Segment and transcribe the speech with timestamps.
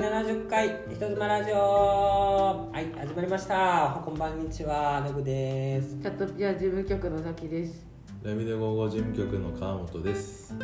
[0.00, 7.84] 第70回人妻ラジオはい始まりましたこんばんにちはのぐですチャットピア事務局のザキです。
[8.22, 10.52] レミデゴゴ事務局の川本です。
[10.52, 10.58] よ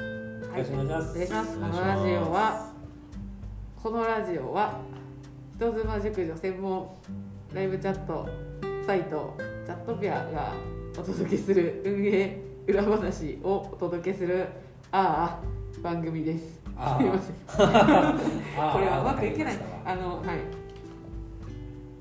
[0.56, 1.58] ろしくお願いしますお願いします。
[1.58, 2.72] このラジオは
[3.82, 4.80] このラジオは
[5.56, 6.90] 人妻熟女専門
[7.52, 8.28] ライブチャット
[8.86, 10.52] サイトチャットピアが
[10.96, 12.38] お届けする運営
[12.68, 14.46] 裏話をお届けする
[14.92, 16.63] ああ番組です。
[16.76, 17.34] あーすいません。
[17.66, 18.18] あ
[18.70, 20.40] ーこれはうまくいけないあのはいっ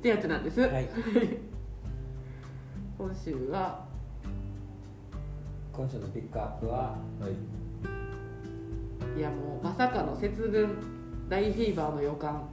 [0.02, 0.62] てやつなんです。
[0.62, 0.90] はい
[2.98, 3.86] 今週は
[5.72, 6.76] 今週のピックアップは
[7.20, 9.20] はい。
[9.20, 10.77] いやもうまさかの節分
[11.30, 12.44] 大フィーバーの予感。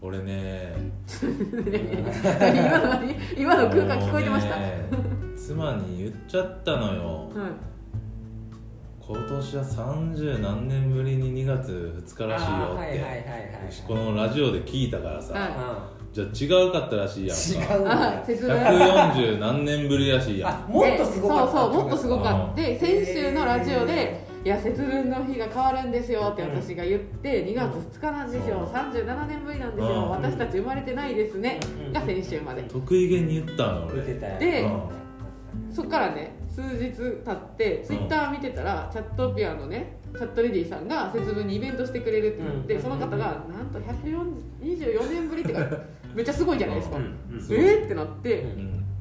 [0.00, 0.72] 俺ね。
[1.22, 4.82] 今の何今の空間聞こえてました、ね
[5.36, 7.02] 妻に言っちゃったのよ。
[7.34, 7.71] はい
[9.14, 12.80] 今年は三十何年ぶりに2月2日らしいよって。
[12.80, 13.22] はい
[13.86, 17.38] このラジオで聞いたからさ、はじゃあ違うかったらしいやん。
[17.38, 17.76] 違か。
[17.78, 21.52] うんあだ節分140何年ぶりらしいやあもっとすごかった。
[21.52, 22.62] そうそうもっとすごかった。
[22.62, 28.56] 先週のラジオで「いや節分の日が変わるんですよ」って私が言って2月2日なんですよ。
[28.66, 28.74] そう。
[28.74, 29.88] 37年ぶりなんですうん。
[29.88, 31.60] よ私たち生まれてないですね。
[31.86, 31.92] うん。
[31.92, 32.62] が先週まで。
[32.62, 32.68] ん。
[32.68, 34.02] 得意げに言ったの俺。
[34.02, 34.82] でうん
[35.74, 42.82] そっからね数日経ってツイッター見てたらチャットピアのねチャットレディさんが節分にイベントしてくれるって言って、うん。
[42.82, 45.66] その方がなんと124年ぶりってか
[46.14, 47.16] めっちゃすごいじゃないですか、うん。
[47.34, 47.84] えー？
[47.86, 48.44] ってなって。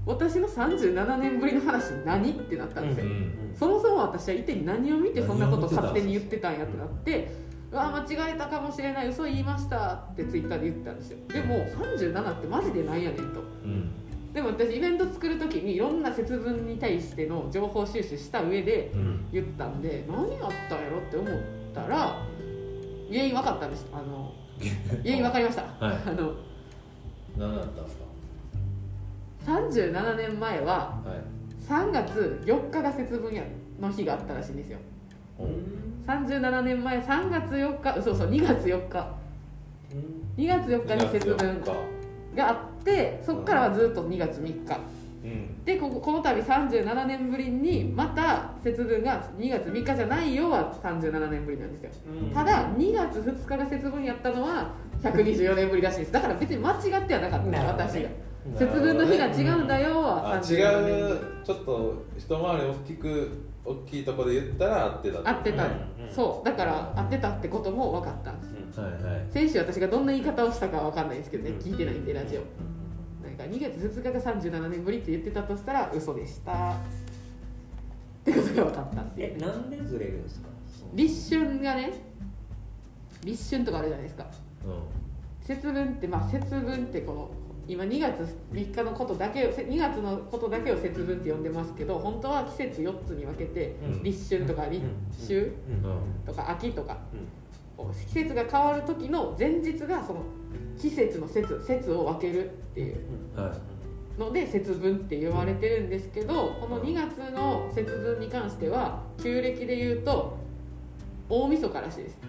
[0.04, 2.32] 私の37年ぶりの話何？
[2.32, 3.54] ってなったんですよ、うん。
[3.54, 7.32] そもそも私は一体何を見てそんなこと勝手に言ってたんやってなって
[7.72, 11.18] うわ間違えたかもしれない嘘言いましたってツイッターで言ってたんですよ。
[11.28, 13.42] でも37ってマジでなんやねんと。
[13.64, 13.92] うん。
[14.34, 19.28] でも私イベント作る時にいろんな節分に対しての情報収集した上でうん。
[19.32, 21.40] 言ったんで何あったんやろって思っ
[21.74, 22.22] たら
[23.10, 23.88] 原因分かったんです。
[23.92, 24.34] あの
[25.04, 25.98] 原因分かりました、はい。
[26.06, 26.34] あの
[27.38, 28.04] 何だったんですか
[29.46, 31.42] ？37年前ははい。
[31.62, 33.44] 3月4日が節分や
[33.80, 34.80] の日があったらしいんですよ。
[36.06, 39.08] 37年前3月4日嘘嘘2月4日。
[40.38, 41.38] 2月4日に節分。
[41.38, 42.01] 2月4日
[42.36, 44.80] があってそっからはずっと2月3日。
[45.24, 45.64] うん。
[45.64, 52.04] でこここの度37年ぶりにまた節分が2月3日じゃないよは37年ぶりなんですよ。
[52.08, 52.34] うん。
[52.34, 54.72] ただ2月2日が節分やったのは
[55.04, 56.12] 124年ぶりらしいです。
[56.12, 57.46] だから別に間違ってはなかった。
[57.48, 57.60] ね。
[57.60, 58.10] 私が。
[58.58, 61.14] 節分の日が違うんだよはあ違37年ぶり。
[61.14, 65.72] うちょっと一回り大きく大きいところで言ったら合ってた合ってた、うん
[66.08, 66.12] うん。
[66.12, 66.46] そう。
[66.46, 68.32] だから合ってたってことも分かった。
[68.32, 69.26] んですはいはい。
[69.30, 71.52] 先週私がどんな言い方をしたかは分かんないですけどね。
[71.52, 71.58] うん。
[71.58, 72.42] 聞いてないんでラジオ。
[73.26, 76.72] なんか2月2日が37年ぶりって言ってたとしたら嘘でした。
[76.72, 76.76] っ
[78.24, 79.36] てことが分かったっていうね。
[79.40, 80.48] えなんでずれるんですか？
[80.94, 81.94] 立春がね
[83.24, 84.26] 立春とかあるじゃないですか。
[84.66, 84.68] う
[85.46, 87.32] 節分ってまあ節分ってこの
[87.68, 94.04] 今2月3日のことだけをせ2月のことだけを節分って呼んでますけど本当は季節4つに分けてうん。
[94.04, 94.84] 立春とか立
[95.26, 95.52] 秋
[96.26, 96.98] とか秋とか
[98.08, 100.24] 季節が変わる時の前日がその
[100.80, 102.98] 季節の節節を分けるっていう
[103.36, 103.56] は
[104.18, 110.38] ので節分って言われてるんですけどこの2月の節分に関しては旧暦で言うと
[111.30, 112.20] 大晦日らしいです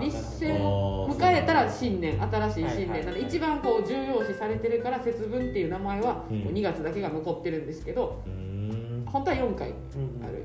[0.00, 3.04] 立春迎えたら新年新しい新年。
[3.06, 6.36] なので一番こう重要視されてるから節分っていう名前はうん。
[6.48, 9.06] 2月だけが残ってるんですけどうーん。
[9.06, 10.44] 本当は4回うんある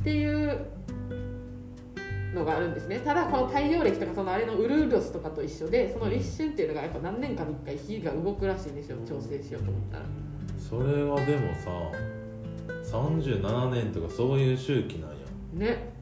[0.00, 0.66] っていう
[2.34, 3.00] のがあるんですね。
[3.00, 8.98] ただこの太陽暦とかそのあれのウルーロスとかと一緒でその立春っていうのがやっぱ何年かに1回日が動くらしいんですよ。
[9.06, 10.04] 調整しようと思ったら。
[10.58, 11.70] それはでもさ
[12.98, 15.16] 37年とかそういう周期なんや。
[15.54, 15.97] ね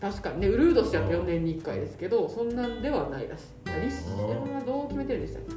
[0.00, 3.44] 確かにねウルード氏は4年に1回ですけどそんなんではないらしい。
[3.86, 5.54] 立春はどう決めてるんでしたっけ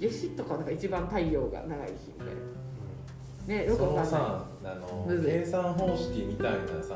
[0.00, 6.94] 夏至とかなんか一番太陽が長い日みたいなねよくそのわかんないさあの計算方式みたいなさ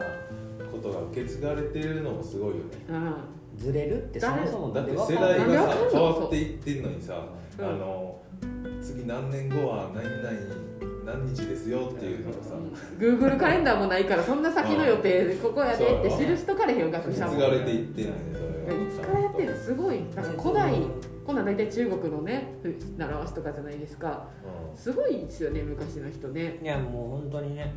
[0.70, 2.62] ことが受け継がれてるのもすごいよね
[3.56, 7.26] うずれるってそもそもだって世代がさ変わっていってんのにさ
[7.58, 8.20] うんあの
[8.80, 10.71] 次何年後は何々
[11.04, 12.70] 何日ですよっていうのがさん。
[12.99, 18.16] Google カレンダーもないからそんな先の予定ここやでって記しとかれへんよ学受け者も継がれていってんのよ
[18.64, 19.58] それがいつからやってるの？
[19.58, 20.02] すごい。
[20.14, 20.72] なんか古代
[21.26, 21.37] こん。
[21.37, 22.54] なん大体中国のね
[22.96, 24.28] 習わしとかじゃないですか。
[24.75, 26.58] すごいですよね昔の人ね。
[26.62, 27.72] いやもう本当にね、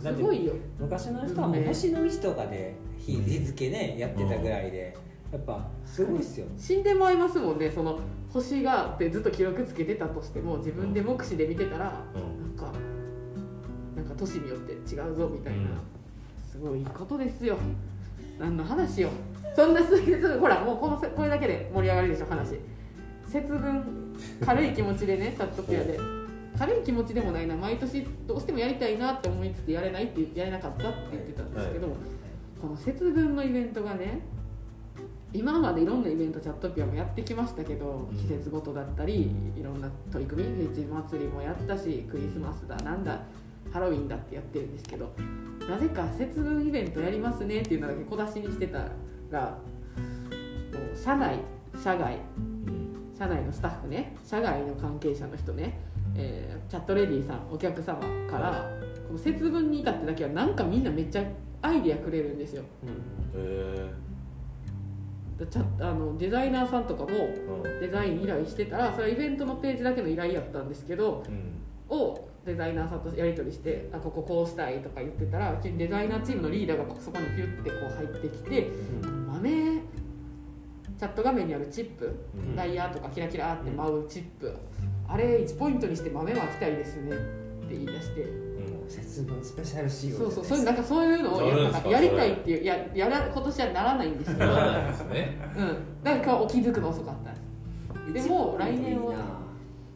[0.00, 0.54] すごいよ。
[0.78, 4.96] 昔の人はもう星の位置とかで日日付ねやってたぐらいで
[5.32, 7.70] やっぱすごいっすよ死んでまいますもんね。
[7.70, 7.98] その
[8.32, 12.56] 星がってずっと記録つけてたとしても自分で目視で見てたら、うん。
[12.56, 12.78] なんか
[13.96, 15.68] なんか年によって違うぞみたいな、うん。
[16.50, 17.56] すごいことですよ。
[18.38, 19.10] 何の話よ。
[19.54, 22.60] そんな節分ほらもうこのこれだけで盛り上がるでしょ話。
[23.26, 24.14] 節分
[24.44, 25.98] 軽い気持ちでねチャットピアで
[26.58, 27.56] 軽い気持ちでもないな。
[27.56, 31.88] 毎年どうしてもやりたいなって思いつつやれないってやれなかったって言ってたんですけど、
[32.60, 34.20] この節分のイベントがね
[35.36, 38.16] 今までいろんなイベントチャットピアもやってきましたけどうん。
[38.16, 43.20] 季節ごとだったりいろんな取り組みフェチ祭りもやったしクリスマスだなんだ
[43.72, 45.12] ハロウィンだってやってるんですけど
[45.68, 48.88] なぜか節分イベントやりますねっていうのだけ小出しにしてた
[49.30, 49.58] ら
[50.94, 51.40] 社内
[51.82, 52.18] 社外
[53.18, 55.78] 社内のスタッフね社外の関係者の人ね、
[56.14, 58.68] えーチャットレディさんお客様から
[59.06, 61.22] この節分に至ってだけはなんかみんなめっちゃ
[61.62, 62.64] アイデアくれるんですよ。
[63.34, 64.05] へで
[65.44, 67.08] チャあのデザイナーさんとかも
[67.80, 71.96] デザイン依頼してたらそれはイベントのページだけの依頼やったんですけどうん。
[71.96, 78.70] をデザイナーさんとやり取りしてあこここうしたいとか言ってたらうちデザイナーチームのリーダーがそこにピュッてこう入ってきて
[79.28, 82.56] 豆チャット画面にあるチップうん。
[82.56, 84.54] ダイヤとかキラキラって舞うチップ
[85.08, 87.14] あれ1ポイントにして豆巻きたいですねっ
[87.68, 88.22] て言い出して。
[88.22, 88.45] うん
[88.88, 91.42] 節分スペシャル仕様そうそうそういうなんかそういうのを
[91.90, 95.38] やりたいっていういややら今年はならないんですけど、ならないですね。
[95.56, 97.30] うん、だから今日お気づくの遅かった。
[98.10, 99.14] んですでも来年は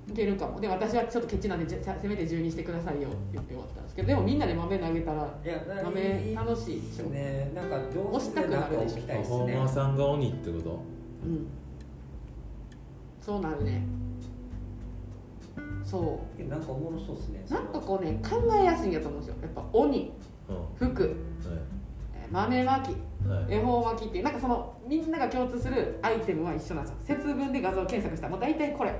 [0.08, 0.60] いけるかも。
[0.60, 5.28] で私はちょっとケチなんでじゃせめて10にしてくださいよって言って終わったんですけどでもみんなで豆投げたら
[5.84, 10.82] 豆楽しいでしょ、ねなんか上押したくなるでしょ起きたいパですねフォーマーさんが鬼ってこと？
[11.24, 11.46] うん。
[13.20, 13.82] そうなるね
[15.84, 19.42] そなんかおもろそうですねうなんかこうね考えやすいんやと思うんですよ。
[19.42, 20.12] やっぱ鬼。
[20.48, 20.88] うん。
[20.88, 21.16] 服。
[22.14, 22.92] えー豆まき。
[23.28, 23.42] はい。
[23.42, 27.18] はい恵方巻きっていうなんかそのみんなが共通するアイテムは一緒なんですよ。
[27.18, 28.94] 節分で画像検索したらもう大体これ。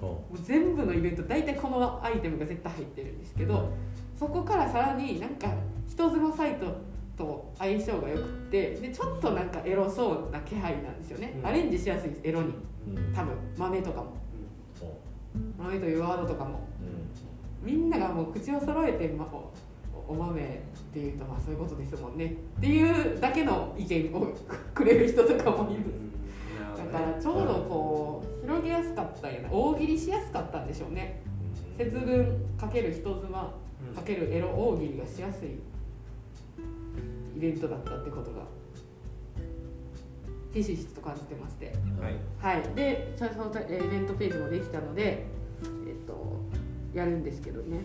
[0.00, 3.70] ほもう全部のイベント大体このアイテムが絶対入ってるんですけど、
[4.18, 5.48] そこからさらになんか
[5.88, 6.66] 人妻サイト
[7.16, 11.46] と相性がよくってでちょっとなんかエロそうな気配なんですよね、うん。
[11.46, 12.54] アレンジしやすいですエロに。
[12.88, 13.14] うん。
[13.14, 14.12] 多分豆とかも
[15.58, 16.60] ほ豆というワードとかも
[17.64, 20.44] ううんみんながもう口を揃えて、ま、おお豆っ
[20.92, 24.34] ていうとまあそういうことですもんねっていうだけの意見を
[24.74, 25.82] くれる人とかもいる。
[26.76, 31.22] だからちょうどこう広げやすかったんやな大喜利しやすかったんでしょうね。
[31.78, 33.54] 節分かける人妻
[33.94, 35.48] かけるエロ大喜利がしやすい
[37.36, 38.42] イベントだったってことが
[40.54, 41.74] ひしひしと感じてまして。
[42.00, 42.58] はい。
[42.60, 42.74] はい。
[42.74, 45.26] でそのえーイベントページもできたので
[45.86, 46.40] えっと
[46.94, 47.80] やるんですけどね。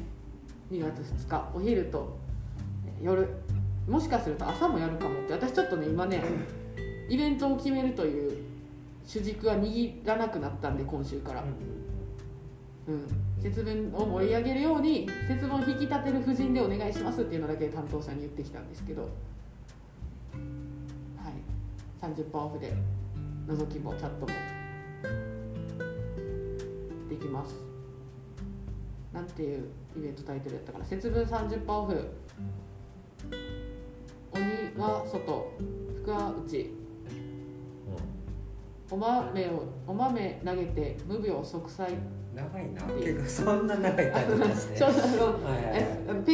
[0.72, 1.52] 2月2日。
[1.56, 2.18] お昼と
[2.86, 3.28] えー夜。
[3.88, 5.34] もしかすると朝もやるかもって。
[5.34, 6.24] 私ちょっとね今ね
[7.10, 8.44] イベントを決めるという
[9.04, 11.44] 主軸は握らなくなったんで今週から、
[12.88, 13.08] うん、
[13.42, 19.02] 節分を盛り上げるように節分を引き立てる布陣でお願いしますっていうのだけ担当者に言ってきたんですけど。
[19.02, 19.12] はい
[22.02, 22.74] 30%オフで
[23.48, 24.28] 覗きもチャットも
[27.10, 27.56] できます。
[29.14, 29.68] なんていう
[29.98, 30.86] イベントタイトルやったかな。
[30.86, 32.08] 節分30%オフ
[34.32, 34.42] 鬼
[34.82, 35.52] は外
[36.04, 36.72] 福は内。
[38.92, 41.94] お豆をお豆投げて無病息災
[42.34, 42.82] 長いな。
[42.94, 44.86] 結 構そん な長いタイトルですねペ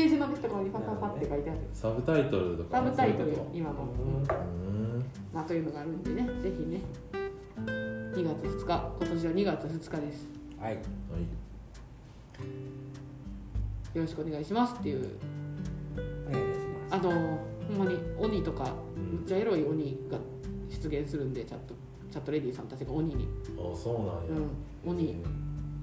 [0.05, 1.59] ージのところにパッパッパって書いてある。
[1.73, 2.69] サブタイトルとか。
[2.77, 4.94] サブタイトル今の、とうん
[5.33, 6.81] まあ、というのがあるんでねぜひね。
[8.15, 10.29] 2月2日今年は2月2日です。
[10.59, 10.75] はい。
[10.75, 10.83] はい。
[13.97, 14.75] よろしくお願いします。
[14.79, 15.09] っていう。
[16.27, 16.95] お願いします。
[16.95, 19.19] あのほんまに鬼とかうん。
[19.19, 20.17] めっちゃエロい鬼が
[20.69, 21.73] 出現するんでチャット
[22.11, 24.41] チャットレディさんたちが鬼に、あそうなんや。
[24.85, 25.17] うん、鬼。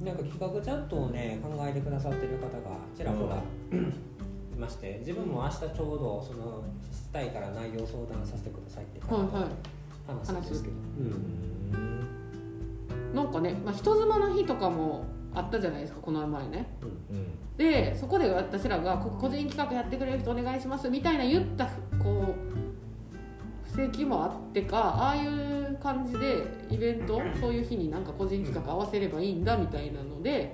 [0.00, 3.42] なんか企画チャットをね考えてくださってる方がちらほら、
[4.52, 9.00] いまして自分も明日ちょうどそのしたいから内容相談させてくださいって
[10.06, 13.14] 話すんですけど、ううん。
[13.14, 15.04] なんかね、まあ、人妻の日とかも
[15.34, 16.66] あったじゃないですかこの前ね。
[17.10, 21.66] うんでそこで私らがこ個人企画やってくれる人お願いしますみたいな言った
[22.02, 30.50] こう布石もあってかああいう感じでイベントそういう日になんか個人企画合わせればいいんだみたいなのではい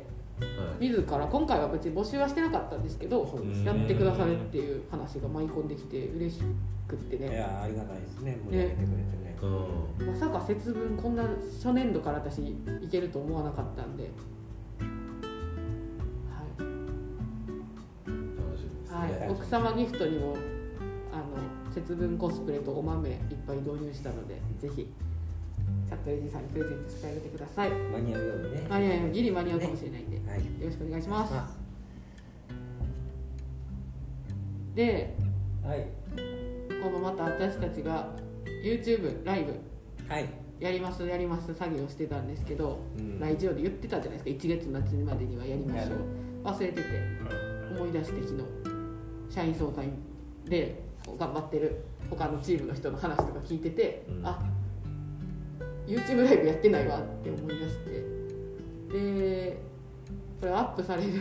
[0.81, 6.43] 自ら今回は別に募集はしてなかったんですけどうんやってくださるっていう話が舞い込んできて嬉し
[6.87, 8.39] くっていねやありがたいですね。
[8.45, 9.37] 盛り上げてくれてね。
[9.43, 10.07] うん。
[10.07, 12.57] まさか節分こんな初年度から私い
[12.91, 14.13] けると思わなかったんで、はい。
[18.09, 20.37] 楽しみですはい、ね奥様ギフトにも
[21.13, 23.17] あの節分コスプレとお豆いっ
[23.47, 24.89] ぱい導入したのでぜひ
[25.89, 27.71] チャットレジさんにプレゼントしてあげてください。
[27.71, 28.67] 間に合うようにね。
[28.69, 30.39] 間に合うギリ間に合うかもしれないんで、はい。
[30.39, 31.33] よろしくお願いします。
[31.35, 31.57] ま
[34.75, 35.17] で
[35.65, 35.87] はい。
[36.83, 38.09] このまた私たちが
[38.65, 39.55] YouTube ライブ
[40.09, 40.29] はい。
[40.61, 43.21] やりますやります作業してたんですけど、うん。
[43.21, 44.47] ラジオで言ってたじゃないですか。
[44.47, 45.97] 1月末までにはやりましょう。
[46.45, 46.83] 忘れてて
[47.77, 49.89] 思い出して昨日社員総会
[50.45, 50.83] で
[51.19, 54.27] 頑張ってる他のチームの人の話とか聞いてて、うん。
[54.27, 54.39] あ
[55.89, 57.91] YouTube ライブやってないわって思い出して。
[58.93, 59.59] で
[60.41, 61.11] これアップされる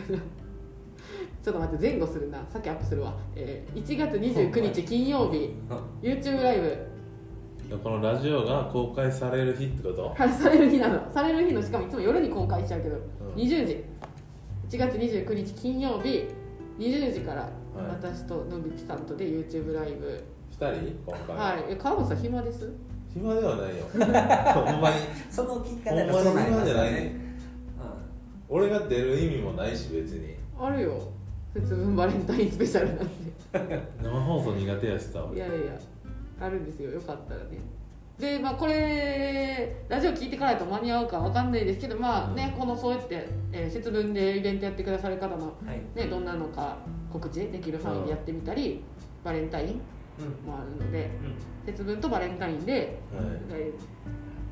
[1.42, 2.44] ちょっと待って前後するな。
[2.48, 5.54] さっきアップするわ、えー1月29日金曜日。
[6.02, 6.76] YouTube ライブ。
[7.82, 10.08] このラジオが公開される日ってこと？
[10.16, 11.00] は いされる日なの。
[11.12, 13.00] される日のしかもいつも夜に公開しちゃうけど、ん。
[13.36, 13.84] 20時。
[14.70, 16.24] 1月29日金曜日。
[16.78, 17.50] 20時からはい。
[17.90, 20.22] 私と野口さんとで YouTube ライブ。
[20.58, 20.96] 2人？
[21.06, 21.36] 今回。
[21.36, 21.64] はい。
[21.72, 22.70] え川本さん暇です？
[23.18, 23.84] 暇ではないよ。
[23.92, 24.96] ほんまに。
[25.30, 26.98] その聞き方ほんまに暇じゃないね。
[26.98, 27.28] すよね
[28.48, 30.34] 俺が出る意味もないし別に。
[30.58, 31.00] あるよ。
[31.54, 33.04] 節分バレンタインスペシャルなんで。
[34.02, 35.26] 生放送苦手やしさ。
[35.34, 35.56] いやいや。
[36.40, 36.90] あるんですよ。
[36.90, 37.58] よかったらね。
[38.18, 45.80] でまあこれラジオ聞いてからだと間に合うかわかんないですけどまあね、このそうやって、えー節分でイベントやってくださる方の、うんはい。
[45.94, 46.78] ね、どんなのか
[47.12, 48.82] 告知できる範囲でやってみたり、
[49.22, 49.80] バレンタインうん
[50.46, 51.10] もあるので
[51.66, 52.98] 節分とバレンタインで、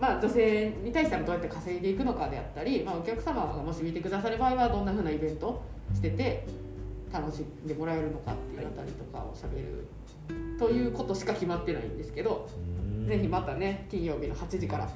[0.00, 5.62] まあ、女性に対してはどうやって稼いでいくのかであったり、まあ、お客様がもし見てくださる場合はどんなふうなイベント
[5.94, 6.46] してて
[7.12, 9.86] 楽しんでもらえるのかっていうあたりとかをしゃべる
[10.58, 12.48] ということしか決まってないんですけど、
[12.98, 13.06] うん。
[13.06, 14.88] ぜひまたね金曜日の8時から。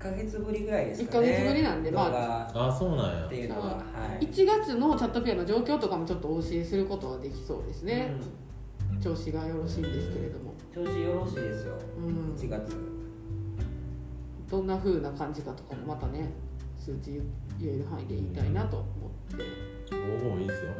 [0.00, 1.28] 1ヶ月ぶりぐらいですかね。
[1.28, 3.26] 一ヶ月ぶりなんでまああそうなんや。
[3.26, 3.82] っていうのはは
[4.20, 4.24] い。
[4.24, 8.49] 1月のチャットピアの状況とかもちょっとお教えすることはできそうですね、う
[9.02, 11.74] 調子がよろしいんですけれども、ん調子よろしいですよ。
[11.98, 12.76] うん、1月。
[14.50, 16.32] どんな風な感じかとかもまたね
[16.76, 17.20] 数値
[17.60, 19.44] 言える範囲で言いたいなと思って。
[19.90, 20.72] 僕もいいですよ。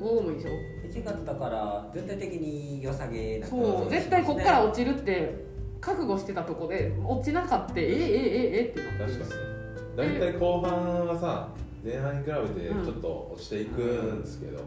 [0.00, 0.50] 午後もいいでしょ
[1.00, 3.90] 1月だから全体的に良さげな感じそう。
[3.90, 5.44] 絶対こっから落ちるって
[5.80, 10.18] 覚悟してたとこで落ちなかったええええええってなって確かに。
[10.18, 11.48] 大体後半はさ
[11.84, 14.62] 前半に比べてちょっと落ちていくんですけど、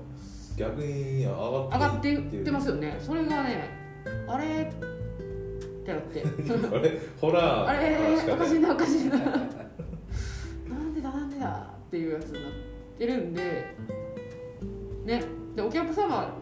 [0.57, 2.97] 逆に上上がっがってていってってますよね。
[2.99, 3.69] それがね
[4.27, 4.45] あれ？
[4.45, 6.23] ってなって。
[6.75, 6.99] あれ？
[7.19, 7.97] ホラーあれ？
[8.33, 9.17] おかしいなおかしいな。
[9.17, 9.25] な
[10.75, 11.47] んでだなんでだ
[11.87, 12.51] っていうやつになっ
[12.97, 13.41] てるんで。
[15.05, 15.23] ね。
[15.55, 16.33] でお客様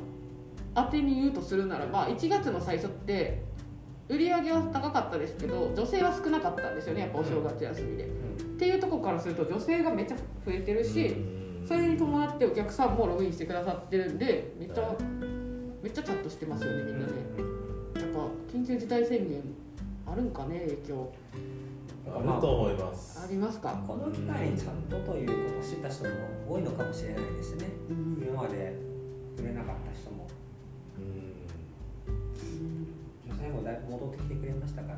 [0.75, 3.43] 当てに言うとするならば1月の最初って
[4.07, 8.07] 売り上げは高かったですけど女性は少なかったんですよねやっぱお正月休みで、っ
[8.57, 14.95] ていうところからすると女性がめっちゃ増えてるし、うんそれに伴ってお客さんもログインしてくださってるんでめっちゃ、はい。
[15.83, 17.13] めっちゃチャットしてますよねみんなね。
[17.95, 19.41] やっぱ緊急事態宣言
[20.05, 21.11] あるんかね影響。
[22.11, 23.21] あると思います。
[23.23, 26.09] ありますか、この機会にちゃんとということを知った人も
[26.49, 27.67] 多いのかもしれないですね。
[27.89, 28.23] うん。
[28.27, 28.75] 今まで
[29.37, 30.27] 売れなかった人も。
[30.97, 31.35] うん。
[33.31, 34.97] 女性もだいぶ戻ってきてくれましたから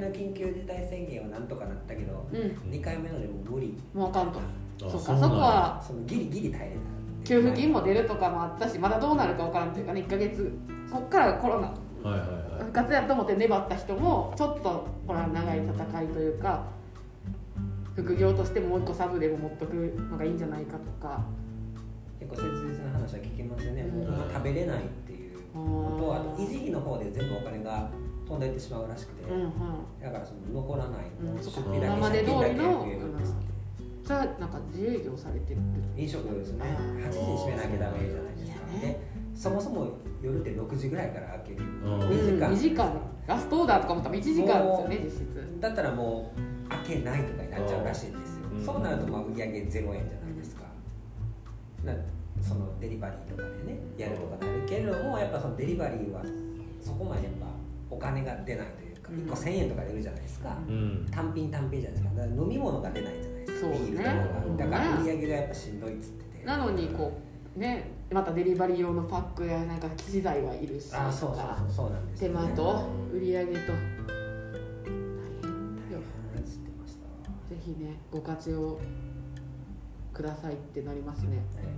[0.00, 2.70] 目の緊急事態宣言はなんとかなったけどあうん。
[2.72, 3.76] 2回目のでも無理。
[3.94, 4.38] もうあかんと。
[4.38, 4.42] あ
[4.82, 4.98] そっか。
[5.18, 6.80] そこはそのギリギリ耐えれた
[7.28, 10.52] 給付金も出るとかもあったしまだどうなるかわからんというかね1ヶ月。
[10.90, 11.68] そっからコロナ。
[11.68, 12.60] はいはいはい。
[12.60, 16.64] 復活やと思って粘った人もちょっとこれは長い戦いというか
[17.94, 19.74] 副業としてもう一個サブでも持っとく
[20.10, 21.24] のがいいんじゃないかとか。
[22.18, 26.04] 結構切実な話は聞きますよね、もううん食べれないっていうあこと。
[26.04, 26.34] とあー。
[26.34, 27.90] と維持費の方で全部お金が
[28.26, 29.50] 飛んでいってしまうらしくて、うんうん。
[30.02, 33.46] だからその残らない、出費だけ今まで通りの借金だけ増えるんですって
[34.06, 35.60] じゃあなんか自営業されてる
[35.96, 36.64] 飲食ですね。
[36.64, 37.06] あー。
[37.06, 38.80] 8時に閉めなきゃダメじゃないですか、ね。
[38.80, 39.00] で
[39.34, 41.64] そもそも夜って6時ぐらいから開ける。
[41.64, 42.00] うん。
[42.00, 42.48] 2時間。
[42.52, 43.00] 2時間。
[43.26, 45.60] ラストオーダーとかも多分1時間ですよね実質。
[45.60, 48.64] だったらもう開けないとかになっちゃうらしいんですよ、うん。
[48.64, 50.62] そうなるとまあ売り上げ0円じゃないですか、
[51.84, 51.92] な
[52.40, 56.22] そのデリバリーとかでねやるとかなるけれどもやっぱそのデリバリーは
[56.80, 57.46] そこまでやっぱ
[57.90, 59.16] お金が出ないというかうん。
[59.18, 61.06] 1個1000円とか出るじゃないですか、うん。
[61.10, 62.20] 単品単品じゃないですか。
[62.20, 63.68] だから飲み物が出ないじゃないですか。
[63.68, 64.10] ねビールとか
[64.46, 64.64] うんが。
[64.66, 66.44] だから売り上げがやっぱしんどいっつってて。
[66.44, 67.12] なのにこ
[67.56, 70.94] うねまたデリバリー用のパックやなんか機材はいるし。
[70.94, 73.72] ああそうそうそうそうなんですね、間と売り上げと。
[73.72, 73.74] 大
[74.92, 77.30] 変だよってました。
[77.30, 78.78] わぜひねご活用
[80.12, 81.36] くださいってなりますね。
[81.54, 81.64] はい。
[81.64, 81.72] いや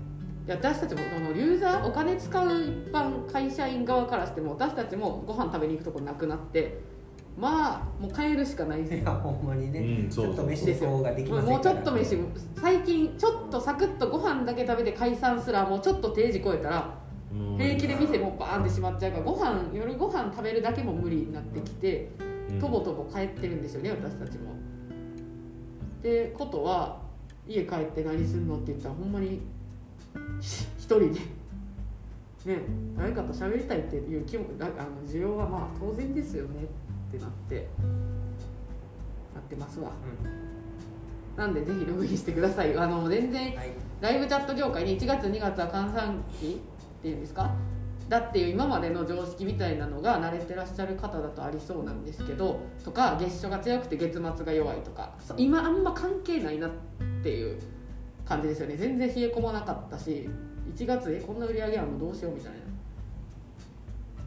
[0.49, 6.81] 私たちもこのユーザーお金使う一般会社員側からしても私たちもご飯食べに行くとこなくなって
[7.37, 8.95] まあもう帰るしかないです。
[8.97, 12.19] い やほんまにね、うんちょっと飯の方ができませんもうちょっと飯
[12.57, 16.95] 最近ちょっとサクッとご飯だけ食べて解散すらもうちょっと定時超えたら
[17.33, 17.59] うん。
[17.59, 22.11] 平気で店もバーンってしまっちゃうからご飯夜ご飯食べるだけも無理になってきて
[22.51, 22.59] うん。
[22.59, 24.53] とぼとぼ帰ってるんですよね私たちも。
[25.99, 27.01] ってことは
[27.47, 29.41] 家帰って何すんのって言ったらほんまにひ
[30.41, 31.07] 一人で
[32.47, 32.63] ね
[32.97, 37.69] 誰かと喋りたいっていう気もだあの需要はまあ当然ですよねってなって
[39.35, 39.91] なってますわ。
[41.37, 42.77] なんでぜひログインしてください。
[42.77, 43.71] あの全然はい。
[44.01, 47.53] ライブチャット業界に1月2月は閑散期っていうんですか？
[48.09, 56.71] だっていう今までの常識みたいなのが慣れてらっしゃる方だとありそうなんですけどとか月初が強くて月末が弱いとかそ今あんま関係ないなっ
[57.23, 57.61] ていう
[58.29, 58.77] 感じですよね。
[58.77, 60.29] 全然冷え込まなかったし
[60.75, 62.59] 1月えこんな売り上げあるのどうしようみたいな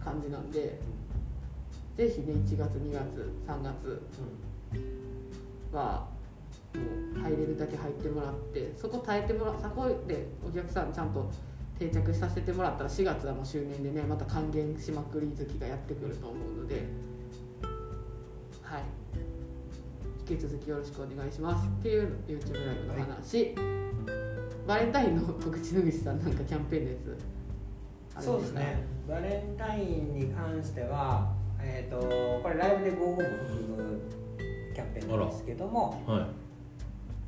[0.03, 0.79] 感じなんで
[1.95, 4.01] ぜひね1月2月3月
[5.71, 6.07] は
[6.73, 11.29] もう入れるだけ入ってもらってそこ耐えてもらそこでお客さんちゃんと
[11.77, 16.83] 定着させてもらったら4月はもう周年でねまた還元しまくり月がやってくると思うので
[18.61, 19.00] はい。
[20.31, 21.67] 引き続きよろしくお願いします。
[21.67, 23.53] っていう YouTube ライブの話、
[24.65, 26.97] バレンタインの告知野口さんなんかキャンペーンのや
[28.17, 28.23] つ。
[28.25, 28.77] そうですね。
[29.09, 33.27] バレンタインに関してはえっ、とこれライブで55も含
[33.75, 34.01] む
[34.73, 36.19] キャンペーンなんですけどもは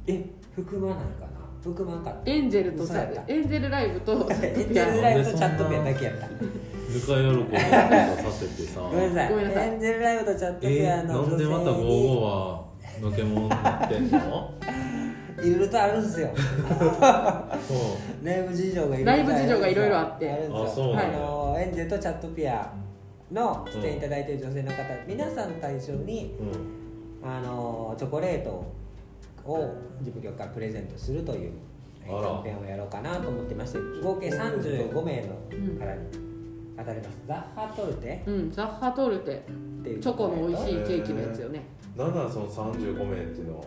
[0.08, 0.12] い。
[0.14, 1.44] え含まないかな？
[1.62, 2.32] 含まんかった。
[2.32, 2.84] エンジェルと
[3.28, 6.28] エンジェルライブと エンジェルライブとチャットペンだけやった。
[6.28, 6.46] ぬか
[6.94, 8.80] 喜びさせてさ。
[8.82, 9.30] ごめんなさい。
[9.32, 9.70] ごめんなさい。
[9.70, 12.63] エンジェルライブとチャットペえアの女なんでまた性に55は
[13.04, 14.54] のけもんになってんの？
[15.44, 16.30] いろいろとあるんですよ。
[16.36, 16.44] そ
[18.22, 18.26] う。
[18.26, 19.06] ライブ事情がいろいろ。
[19.06, 20.32] ライブ事情がいろいろあって。
[20.32, 20.96] あるんですよ。
[20.98, 22.72] あのエンジェルとチャットペア
[23.32, 27.30] の出演いただいている女性の方、皆さん対象にうん。
[27.30, 28.50] あのチョコレート
[29.46, 31.52] を自分局からプレゼントするという
[32.06, 35.28] キャンペーンをやろうかなと思ってまして合計35名の
[35.80, 36.33] 方に
[36.78, 38.24] 当たります、ザッハトルテ？
[38.26, 39.46] うんザッハトルテ。
[39.84, 41.66] っていうチョコの美味しいケーキのやつよね。
[41.96, 43.66] なんなんその35名っていうのは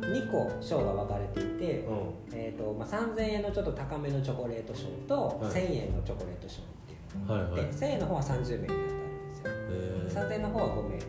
[0.00, 1.90] ？2個賞が分かれていて、う
[2.32, 5.52] えーとまあ、3000円のちょっと高めのチョコレート賞と、はい。
[5.52, 7.74] 1000円のチョコレート賞っていうのがあって、はいはい。
[7.74, 9.44] 1000円の方は30名に当たるんですよ。
[9.46, 10.28] えー。
[10.28, 11.00] 3000円の方は5名3名に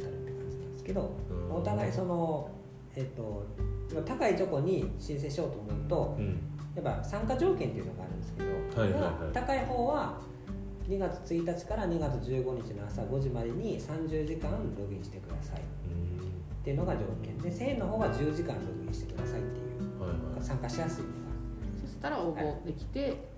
[0.00, 1.54] 当たるって感じなんですけど、うん。
[1.54, 2.50] お互いその
[2.96, 3.46] えっ、と
[4.04, 6.40] 高いチョコに申請しようと思うとうん。
[6.74, 9.32] やっぱ参加条件っていうのがあるんですけど、はいはいはい。
[9.32, 10.18] 高い方は
[10.88, 15.60] 2月1日から2月15日の朝5時までに30時間ログインしてください。
[15.60, 15.62] っ
[16.62, 17.38] ていうのが条件。
[17.38, 20.00] で1000円の方は10時間ログインしてくださいっていう。
[20.00, 20.42] はいはい。
[20.42, 21.10] 参加しやすいの
[21.80, 23.28] そしたら応募できて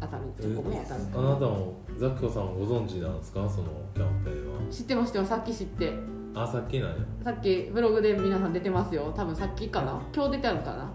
[0.00, 3.48] 当たるチョコも当たるあなたもザックさんご存知なんですか？
[3.48, 5.88] そのキャンペーン知ってましたよさっき知って。
[6.34, 6.96] はあさっきなんや。
[7.24, 9.12] さっきブログで皆さん出てますよ。
[9.16, 10.00] 多分さっきかな。
[10.14, 10.92] 今日出てあるのかな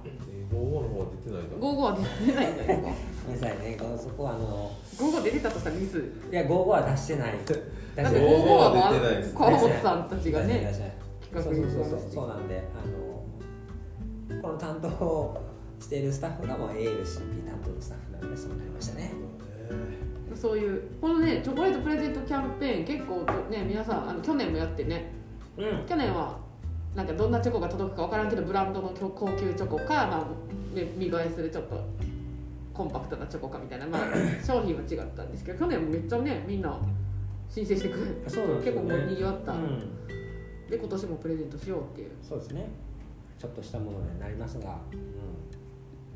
[0.51, 2.81] えー55の方は出てないか55は出てないんだよ。
[2.81, 2.89] が
[3.25, 3.77] ごめんなさいね。
[3.97, 5.97] そこはあの55出てたとしたらミス。
[5.97, 7.33] いや55は出してない。
[7.45, 8.35] 出だってしてない。
[8.41, 9.39] 55はまあ出てないですね。
[9.39, 10.73] 川本さんたちがね
[11.33, 15.37] そうそうそうそうそうなんであのこの担当を
[15.79, 19.13] しているスタッフがもう ALCP 担当のスタッフなのでそうなりましたね。
[20.35, 25.11] そういうこのねチョコレートプレゼントキャンペーン結構ね皆さんあの去年もやってね。
[25.57, 25.85] うん。
[25.85, 26.37] 去年は
[26.95, 31.81] なんかどんなチョコが届くか分からんけどブランドの高級チョコか、まあ、ね見栄えするちょっと
[32.73, 34.01] コンパクトなチョコかみたいな、まあ、
[34.45, 36.77] 商品は違ったんですけど去年もめっちゃねみんな
[37.49, 38.15] 申請してくれてね。
[38.25, 40.07] 結構もうにぎわった、うん。
[40.69, 42.11] で今年もプレゼントしようっていう。
[42.21, 42.69] そうですね。
[43.37, 44.77] ちょっとしたものになりますが、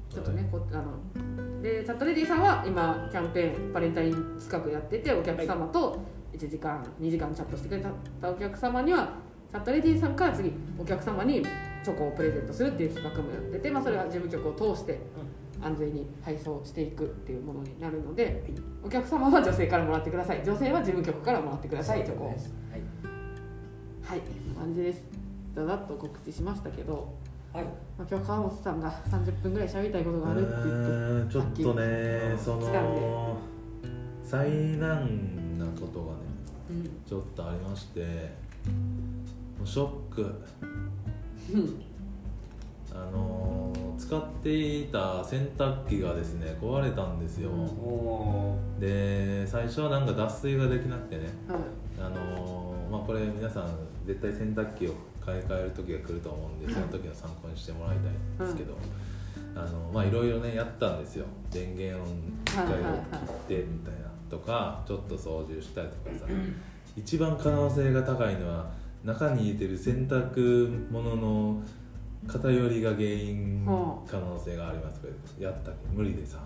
[0.09, 5.99] ちょっとね、こあのでチャットレディさんは今キャンペーンバレンタイン企画やっててお客様と
[6.31, 7.83] 1時間2時間チャットしてくれ
[8.21, 9.09] たお客様には
[9.51, 11.41] チャットレディさんから次お客様に
[11.84, 14.99] チョコをプレゼントするっていう企画もやってて、まあ、それは事務局を通して
[15.62, 18.43] 安全に配送していくっていうものになるので
[18.84, 20.41] お客様は女性からもらってください。
[20.45, 22.27] 女性は事務局からもらってくださいチョコを。
[22.27, 22.38] はい。
[24.03, 24.21] はい。
[24.58, 25.03] 感じです。
[25.55, 27.13] だだっと告知しましたけど、
[27.53, 27.63] はい。
[27.63, 27.71] ま
[28.03, 33.38] あ、今日川本さんが30分ぐらい喋りたいことがあるって言ってえーちょっとねその
[34.23, 36.19] 災難なことがね
[36.69, 37.01] うん。
[37.08, 38.05] ちょっとありましても
[39.63, 40.22] うショック。
[41.54, 41.82] うん。
[42.91, 51.24] あのー使っていた洗濯機がですね壊れたんですよ、おで最初はなんか脱水ができなくてね。
[51.48, 51.60] はい。
[52.00, 53.70] あのーまあこれ皆さん
[54.06, 54.94] 絶対洗濯機を
[55.26, 58.78] 買い替える時が来ると思うんでその時の参考にしてもらいたいんですけど、
[59.56, 61.26] あのまあいろいろねやったんですよ。
[61.52, 62.06] 電源を
[62.46, 66.26] 一回を切ってみたいなとかちょっと操縦したりとかさ。
[66.98, 68.72] 一番可能性が高いのは
[69.06, 71.62] 中に入れてる洗濯物の
[72.28, 75.00] 偏りが原因は可能性があります。
[75.00, 75.08] こ
[75.39, 75.88] れやったっけ？
[75.96, 76.39] 無理でさ。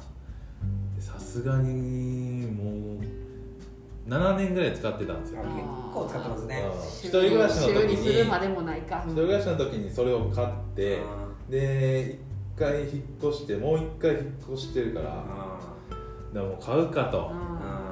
[0.95, 5.41] でさすがにもう7年ぐらい使ってたんですよ。
[5.41, 5.56] あ結
[5.93, 6.63] 構使ってますね。
[6.65, 6.80] うん。
[6.80, 9.04] 一人暮らしの時修理するまにでもないか。
[9.06, 11.00] 一人暮らしの時にそれを買って
[11.50, 12.19] で
[12.58, 14.22] 一回引っ越してもう一回引っ
[14.54, 15.60] 越してるからあ
[16.34, 17.32] でもう買うかと、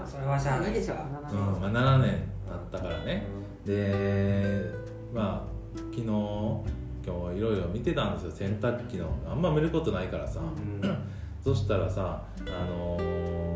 [0.06, 3.26] それはしゃあないでしょうん7年まあ、7年あったからね
[3.68, 4.72] で
[5.14, 8.32] まあ昨日今日いろいろ見てたんですよ。
[8.32, 9.10] 洗濯機の。
[9.30, 10.44] あんま見ることないからさ、う
[10.88, 10.98] ん。
[11.44, 13.56] そしたらさあのー、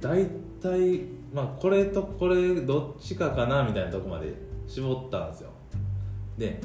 [0.00, 0.26] 大
[0.60, 4.34] 体まあこれとこれどっちかかなみたいなとこまで
[4.66, 5.50] 絞ったんですよ。
[6.36, 6.60] で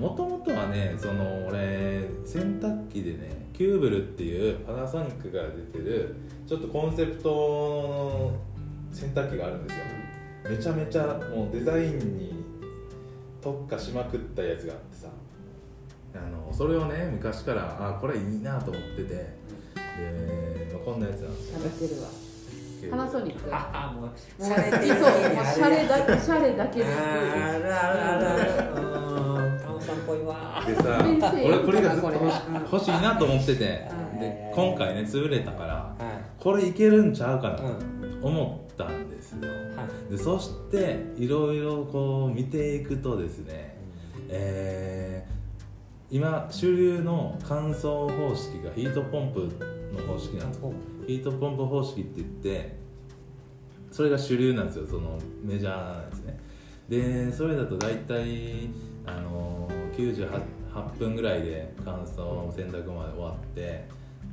[0.00, 6.14] もともとはねその俺洗濯機でねキューブルっていうパナソニックから出てる
[6.46, 8.32] ちょっとコンセプトの
[8.92, 9.84] 洗濯機があるんですよ
[10.48, 12.44] めちゃめちゃもうデザインに
[13.40, 15.08] 特化しまくったやつがあってさ。
[16.12, 19.14] あのそれをね昔からあこれいいなと思ってて。
[19.14, 21.66] で、まあ、こんなやつなんですよね。
[21.66, 22.08] 喋ってるわ。
[22.90, 24.98] パナソニックああもうもうシャレいそう
[25.34, 26.84] もうシャレだけシャレだけで。
[26.86, 28.70] あらあらあら。
[28.72, 29.60] うん。
[29.60, 30.64] タモさんっぽいわ。
[30.66, 30.82] でさ
[31.44, 32.12] 俺これがずっと
[32.72, 33.88] 欲しいなと思ってて。
[33.92, 35.94] うんで今回ね潰れたからは
[36.38, 37.64] これいけるんちゃうかなと
[38.22, 39.48] 思ったんですよ。
[39.48, 39.69] はい
[40.10, 43.76] でそしていろいろこう見ていくとですね
[44.28, 45.40] えー
[46.12, 49.48] 今主流の乾燥方式がヒートポンプ
[49.96, 50.60] の方式なんです。
[51.06, 51.64] ヒートポンプ。
[51.64, 52.76] 方式って言って
[53.92, 56.40] それが主流なんですよそのメジャーなやつね。
[56.88, 58.70] でそれだと大体
[59.06, 60.42] あの98
[60.74, 63.86] 8分ぐらいで乾燥洗濯まで終わって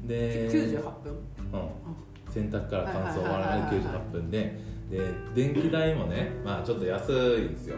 [0.03, 1.13] で98分？
[1.53, 4.99] うん、洗濯から乾燥終わるまではいはいはいはい98分でで
[5.35, 7.75] 電気代もねまあちょっと安いんですよ。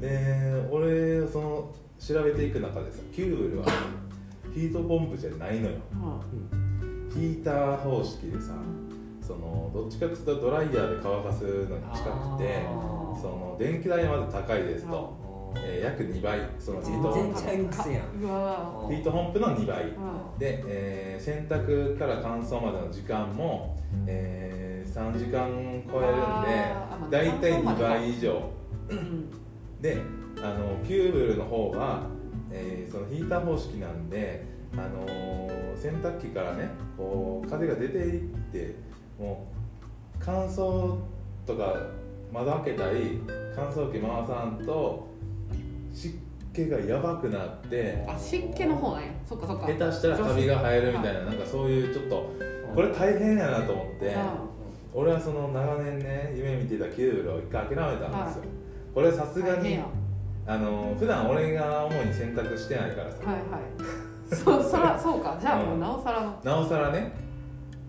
[0.00, 3.66] で俺その調べていく中でさキューブルは
[4.52, 5.76] ヒートポンプじゃないのよ。
[7.12, 8.54] ヒーター方式でさ
[9.20, 12.66] そのどっちかっていうとドライヤーで乾かすのに近くて
[13.20, 15.16] その電気代はまず高いですと、
[15.56, 16.40] えー約2倍。
[16.58, 18.22] そのヒート全然ちゃいますやん。
[18.22, 19.84] うわヒートポンプの2倍。
[19.84, 20.38] うん。
[20.38, 25.48] で、えー洗濯から乾燥までの時間も、えー3時間
[25.90, 28.42] 超えるんで大体2倍以上。
[28.88, 29.30] うん。
[29.80, 29.98] で
[30.42, 32.06] あのキューブルの方は、
[32.50, 38.74] えーそのヒーター方式なんで、あのー洗濯機からねこう風が出ていって
[39.18, 40.96] もう乾燥
[41.46, 41.74] とか
[42.32, 43.20] 窓開けたり
[43.56, 45.08] 乾燥機回さんと
[45.92, 46.14] 湿
[46.52, 49.08] 気がやばくなってあ湿気の方なんや。
[49.28, 49.66] そっかそっか。
[49.66, 52.30] 下手したらカビが生えるみたいななんかそういうちょっと
[52.74, 54.16] これ大変やなと思って
[54.94, 58.12] 俺はその長年ね夢見てたキューブルを一回諦めたんですよ。
[58.14, 58.34] はい。
[58.94, 59.78] これさすがに
[60.46, 64.34] あの普段俺が主に洗濯してないからさ、はいはい。
[64.34, 65.36] そうそらそうか。
[65.40, 66.40] じゃあもうなおさらの。
[66.42, 67.12] なおさらね。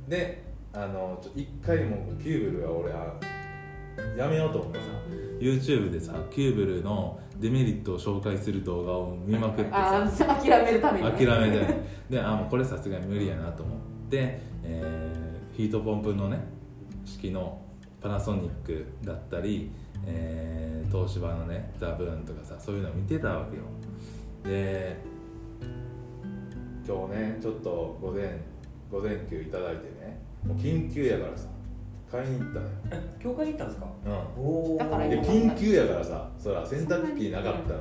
[0.07, 3.15] であのちょ一回もうキューブルは俺は
[4.17, 4.85] やめようと思ってさ
[5.39, 11.11] YouTube でさキューブルのデメリットを紹介する動画を見まくってあさー諦めるためにね。
[11.11, 11.83] 諦めて。
[12.09, 13.77] であもうこれさすがに無理やなと思っ
[14.09, 16.39] て、えーヒートポンプのね
[17.03, 17.61] 式の
[18.01, 19.69] パナソニックだったり、
[20.05, 23.63] えー東芝のねザ・ブーンとかさそういうのを見てたわけよ。
[24.43, 24.95] で
[26.87, 28.39] 今日ねちょっと午前
[28.89, 31.49] 午前休いただいてねもう緊急やからさ
[32.13, 33.85] 買いに行ったのよ、え教会に行ったんですか？
[34.37, 37.79] うおおだから緊急やからさそら洗濯機なかったら。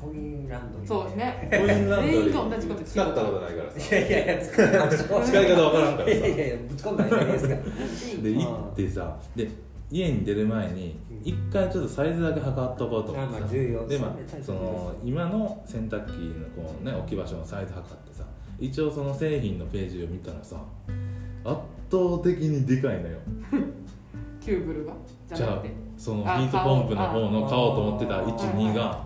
[0.00, 1.48] コインランドリーそうですね。
[1.50, 3.96] コインランドリ全員と同じことー使ったことないからさ。
[3.96, 5.24] いやいやいや使いましょう。
[5.24, 6.12] 使い方わからんからさ。
[6.12, 7.54] いやいやいやぶち込んだらいいですか
[8.22, 9.48] で行ってさで
[9.90, 18.24] 家に出る前に一回ちょっとサイズだけ測っとこうと思ってあまさあ重要でまあその今の洗濯機のこう、ね、置き場所のサイズ測ってさ。
[18.58, 20.56] 一応その製品のページを見たらさ
[21.44, 21.58] 圧
[21.90, 23.18] 倒的にでかいのよ。
[24.40, 24.92] キューブルが？
[25.28, 27.74] じゃあじゃなくてそのヒあートポンプの方の買おう。
[27.76, 29.04] と思ってたあ12が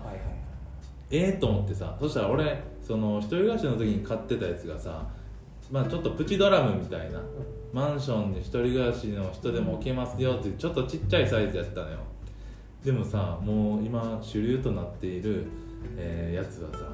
[1.09, 5.07] ええと思ってさそしたら俺その一人暮らしの時に買ってたやつがさ
[5.71, 7.19] まあちょっとプチドラムみたいな
[7.73, 11.97] マンションに一人暮らしの人でも置けますよっていうちょっとちっちゃいサイズやったのよ。
[12.83, 15.45] でもさもう今主流となっている、
[15.97, 16.85] えーやつはさ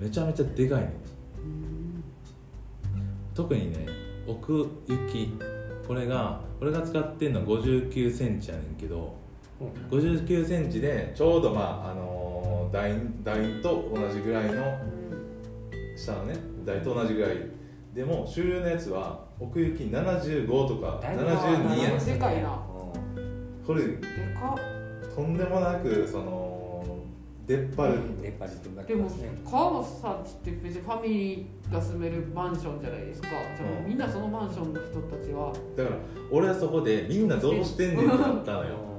[0.00, 0.92] めちゃめちゃでかいね
[3.34, 3.86] 特にね
[4.26, 5.32] 奥行き
[5.86, 9.14] これが俺が使ってんの5 9センチやねんけど
[9.60, 9.68] うん。
[9.90, 14.78] 5 9センチでちょうどまああのー台台と同じぐらいの
[15.96, 16.34] 下のね
[16.64, 17.36] 台と同じぐらい。
[17.94, 22.04] でも主流のやつは奥行き75とかだいぶ72やねん。
[22.04, 22.58] でかいな。
[23.64, 23.98] これで
[24.34, 24.56] か
[25.14, 26.43] とんでもなくその
[27.46, 33.28] 出っ張る、熱波師って言われでもてますね川本さんちって別にファミリーが住めるマンションじゃないですか。
[33.28, 35.52] じゃあもうみんなそのマンションの人たちは。
[35.76, 35.96] だから
[36.30, 38.94] 俺はそこでみんなどうしてんねんってなったのよ。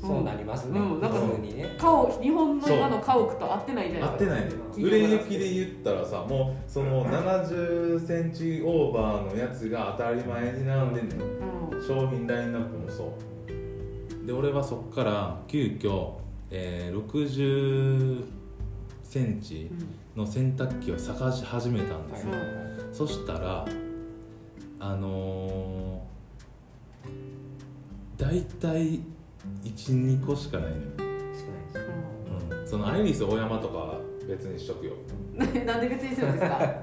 [0.00, 1.00] そうなりますね、うん。
[1.02, 1.76] なんか普通にね。
[1.78, 4.32] 家屋日本の今の家屋と合ってないじゃないですか。
[4.32, 11.20] 合ってないね売れ行きで言ったらさもうその7 0ンチオーバーのやつが当たり前に並んでんねん
[11.74, 11.86] うん。
[11.86, 13.12] 商品ラインナップもそ
[14.22, 14.26] う。
[14.26, 16.12] で俺はそっから急遽、
[16.50, 18.24] えー、60
[19.02, 19.70] センチ
[20.16, 22.32] の洗濯機を探し始めたんですよ、
[22.92, 23.64] そしたら
[24.78, 29.00] あのー、大体
[29.64, 31.34] 12個しかないのよ、少ないで
[31.72, 31.78] す。
[32.60, 34.92] うん、そのアイリスオーヤマとかは別にしとくよ。
[35.38, 36.58] う んなんで別にするんですか？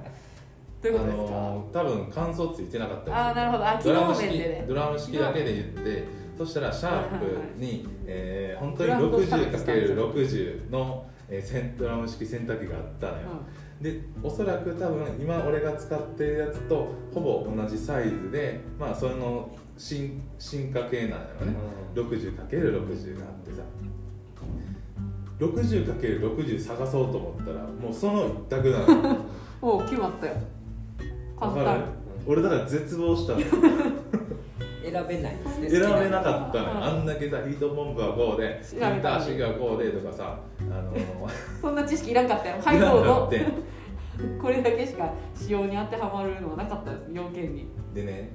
[0.82, 3.64] どういうことですか、あのー多分乾燥ついてなかったりああなるほど。
[3.84, 6.04] ドラム式ねドラム式だけで言って
[6.38, 7.26] そしたらシャープ
[7.58, 13.28] に、えー本当にブランド差別したんですよ 60×60 の、えー、センドラム式洗濯機があったのよ、
[13.82, 21.56] でおそらく多分今俺が使ってるやつとほぼ同じサイズでまあその進進化系なのよね、
[21.96, 23.62] 60×60 があってさ。
[25.40, 28.88] 60×60 探そうと思ったらもうその一択なの。
[28.90, 29.18] よ
[29.62, 30.34] うん、もう決まったよ。
[31.40, 31.86] 簡わかる単
[32.26, 33.40] 俺だから絶望したの
[34.92, 35.60] 選べないです。
[35.60, 40.94] ね選べなかったのあんだけさヒートポンプはこうでインター式がこうでとかさあの
[41.62, 42.56] そんな知識いらんかったよ。
[42.64, 43.46] はいどうぞかって
[44.42, 47.68] これだけしか使用に当てはまるのはなかったです要件に。
[47.94, 48.32] でね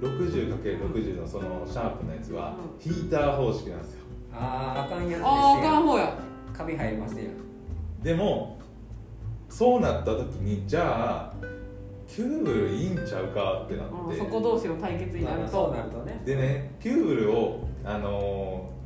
[0.00, 4.00] 60×60 のそのシャープのやつはうヒーター方式なんですよ。
[4.32, 6.14] あああかんやつですあああかんよ方や。
[6.52, 7.30] カビ入りますよ
[8.02, 8.58] でも
[9.48, 11.34] そうなった時にじゃあ
[12.10, 13.94] キューブルいいんちゃうかってなって。
[13.94, 15.68] うんそこ同士の対決になると。
[15.68, 16.20] なるとね。
[16.24, 18.80] でねキューブルを、あのー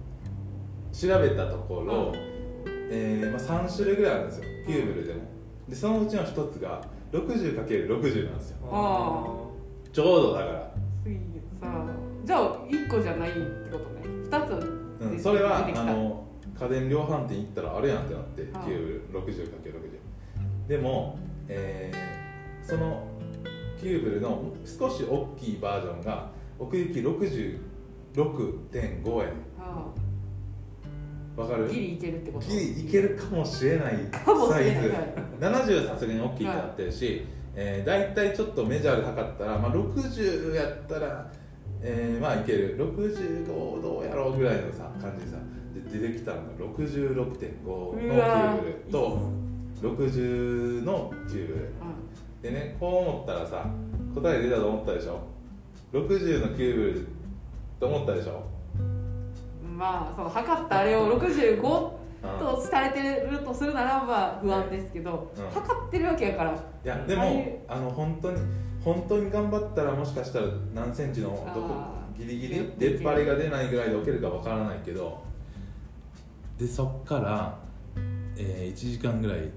[0.94, 2.12] 調べたところ、
[2.88, 4.44] えーまあ、3種類ぐらいあるんですよ。
[4.64, 5.20] キューブルでも。
[5.68, 8.58] でそのうちの一つが 60×60 なんですよ。
[8.70, 9.26] あ
[9.92, 10.52] ちょうどだから。
[10.52, 10.70] さ
[11.62, 11.86] あ
[12.24, 14.02] じゃあ1個じゃないってことね。
[14.30, 16.24] 2つうん、でそれはあの
[16.56, 22.24] 家電量販店行ったらあれやんってなってああキューブル 60×60 でも、えー
[22.64, 23.06] その
[23.84, 29.28] キューブルの少し大きいバージョンが奥行き66.5円。
[29.60, 29.84] あ
[31.36, 31.66] わかる？
[31.66, 32.46] あギリいけるってこと？
[32.48, 33.94] ギリいけるかもしれない
[34.48, 34.88] サイズれない。
[34.88, 41.30] はい70さすがに大きいってなってるし、えー、大体ちょっとメジャーで測ったら、まあ、60やったら、
[41.82, 42.78] えーまあいける。
[42.78, 45.36] 65どうやろうぐらいのさ感じでさ
[45.92, 46.44] で出てきたのが
[46.78, 47.26] 66.5の
[47.98, 49.30] キューブルと
[49.82, 51.60] 60のキューブル。
[51.60, 51.64] う
[52.44, 53.64] でねこう思ったらさ
[54.14, 55.18] 答え出たと思ったでしょ
[55.94, 57.08] ？60のキューブル
[57.80, 58.44] と思ったでしょ？
[59.66, 61.90] んまあその測ったあれを65
[62.22, 62.38] うん。
[62.38, 65.50] とされてるとするならば不安ですけど、うん。
[65.50, 66.52] 測ってるわけやから。
[66.52, 68.38] いやでもあの本当に
[68.84, 71.74] 本当に頑張ったらもしかしたら何センチのどこ
[72.18, 75.22] ギリギリ出っ張りが出ないぐらいで置けるかわからないけど
[76.58, 77.58] でそっから、
[78.36, 79.50] えー、1時間ぐらい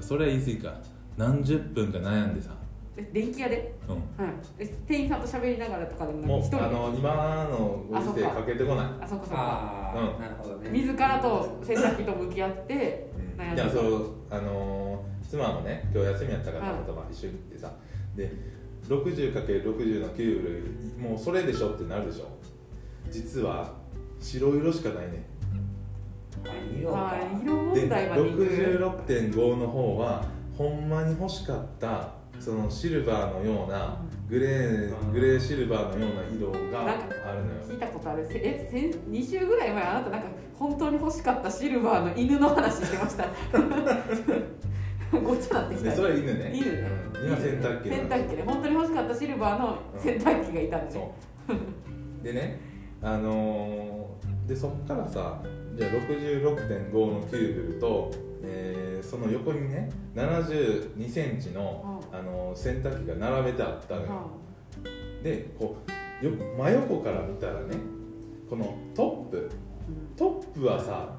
[0.00, 0.74] それは言い過ぎか
[1.16, 2.50] 何十分か悩んでさ、
[2.96, 6.64] え電気屋で、うはい、え店員さんと喋りながらとかでもん、もうなく一人で？
[6.64, 8.86] あの今のご時世かかけてこない。
[9.00, 10.20] あそこそこああ、うん。
[10.20, 10.70] なるほどね。
[10.70, 17.72] 自らと洗濯機と向き合って悩んでいやそうあのー妻もね今日休みやったからはいたまたま一緒に行ってさ。
[18.14, 18.30] で
[18.88, 20.48] 60×60 のキューブ
[20.98, 22.26] ルもうそれでしょってなるでしょ。
[23.10, 23.72] 実は
[24.20, 25.24] 白色しかないね。
[26.44, 26.48] あ
[26.78, 26.96] 色か。
[26.96, 30.24] まあ色で問題までいく66.5の方は
[30.62, 35.12] ほんまに欲しかったそのシルバーのようなグレーうん。
[35.12, 37.60] グレーシルバーのような色があるのよ。
[37.68, 38.26] 聞いたことある。
[38.26, 43.26] せえ先2週ぐらい前あなたなんか本当に欲しかったシルバーの犬の話してました。
[45.18, 45.90] ごっちゃなってきた。
[45.90, 46.52] でそれ犬ね。
[46.54, 46.90] 犬ね。
[47.14, 47.26] うん。
[47.26, 48.42] 今洗濯機洗濯機で。
[48.44, 50.86] 本当に欲しかったシルバーの洗濯機がいたん。
[50.86, 51.12] で、そ
[52.20, 52.24] う。
[52.24, 52.60] でね
[53.02, 55.40] あのーでそっからさ
[55.76, 58.10] じゃあ66.5のキューブルと、
[58.42, 64.26] えーその横にね7 2センチの、うあのー洗濯機が並べてあったのよ、は
[65.22, 65.76] でこ
[66.22, 67.76] うよ真横から見たらね
[68.48, 69.50] このトップ。
[69.88, 70.16] うん。
[70.16, 71.14] トップはさ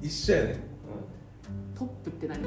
[0.00, 0.54] 一緒やねん。
[1.76, 2.40] トップって何？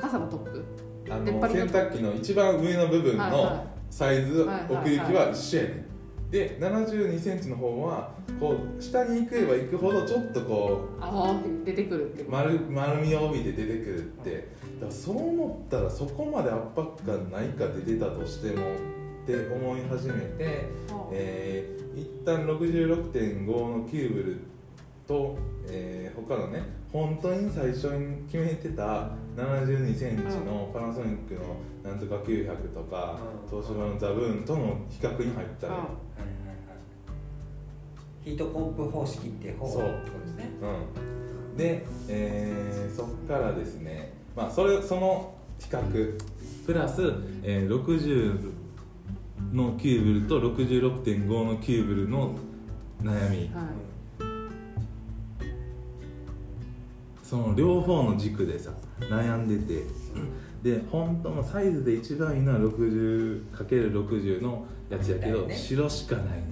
[0.00, 0.64] 高さのトップ？
[1.10, 5.86] あの洗濯機の一番上の部分のサイズ、奥行きは一緒やねん
[6.30, 14.58] で7 2センチの方はこう下に行けば行くほどちょっとこうああ出てくるって丸丸みを帯びて出てくるって。
[14.78, 18.62] だからそう思ったらそこまで圧迫感ないかで出たとしても
[19.24, 20.44] って思い始めて、
[20.90, 24.40] はあえー、一旦66.5のキューブル
[25.06, 25.36] と、
[25.68, 26.62] えー他のね
[26.92, 33.48] 本当に最初に決めてた7 2センチのパナソニックのなんとか900とかうん。
[33.48, 35.78] 東芝のザブーンとの比較に入ったのよ。
[35.80, 36.54] ははいはいは
[38.24, 38.24] い。
[38.24, 40.50] ヒートポンプ方式って方そうってことですね。
[41.50, 41.54] う。
[41.54, 46.18] ん、で、えーそっからですね、まあ、それその比較。
[46.66, 47.02] プラス、
[47.42, 48.52] えー60
[49.52, 52.34] のキューブルと66.5のキューブルの
[53.02, 53.36] 悩み。
[53.36, 53.48] はい
[57.28, 59.84] その両方の軸でさ悩んでて。
[60.62, 65.54] で本当のサイズで一番いいのは 60×60 のやつやけど、ね。
[65.54, 66.42] 白しかないね。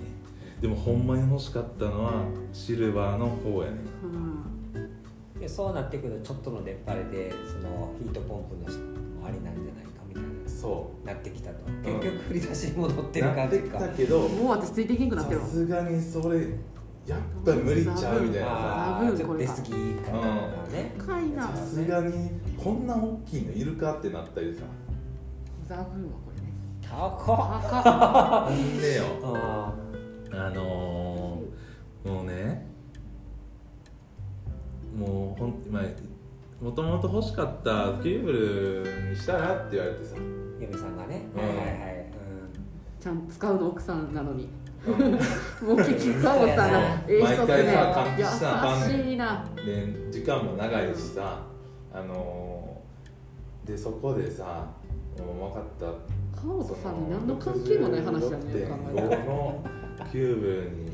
[0.60, 3.78] でもほんまに欲しかったのはシルバーの方やね。
[4.04, 5.40] うん。
[5.40, 10.28] でそうなってくるとちょっとの出っ張れでそのヒートポンプのありなんじゃないかみたいな。
[10.48, 11.68] そなってきたと。
[11.68, 11.82] ん。
[11.82, 15.46] 結局振り出しに戻ってるうなってき感じかたけどもう私ついていけんくなってるわ。
[15.46, 16.46] さすがにそれ
[17.06, 18.48] やっぱり無理ちゃうみたいな。
[18.48, 20.10] さ出過ぎか。
[20.10, 21.46] なね高いな。
[21.46, 24.62] さすがにこんな大きいのいるかってなったりさ。
[25.68, 26.52] ザブーンはこれね。
[26.82, 27.62] 高っ。
[27.62, 28.50] 高っ。
[28.50, 29.74] ほんでよあ
[30.32, 32.66] あのー、もうね
[34.98, 35.82] もうほんまあ
[36.64, 41.26] もともと欲しかったキューブルにしたらって言われてさ、ー嫁さんがね。
[41.36, 41.40] うん。
[41.40, 42.06] はいはいはい。
[42.98, 44.44] ちゃんと使うの奥さんなのに。
[44.44, 49.44] うんもう結局カオさええ人っす毎回さ換気しなあかんね優しいな。
[49.56, 51.42] で時間も長いしさ
[51.92, 54.68] あのー、でそこでさ
[55.18, 56.40] もう分かった。
[56.40, 59.64] カオさんに何の関係もない話やね考えたら6.5の
[60.12, 60.92] キューブルに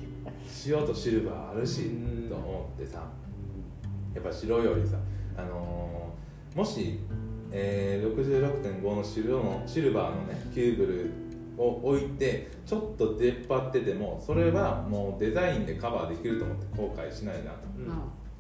[0.67, 1.91] 塩とシルバーあるし
[2.29, 3.03] と思ってさ。
[4.15, 4.99] やっぱ白よりさ、
[5.39, 6.99] あのーもし、
[7.51, 11.11] えー、66.5のシルのシルバーのねキューブル
[11.59, 17.59] を置いてちょっと出っ張っててもそれはもうデザインでカバーできると思って後悔しないなと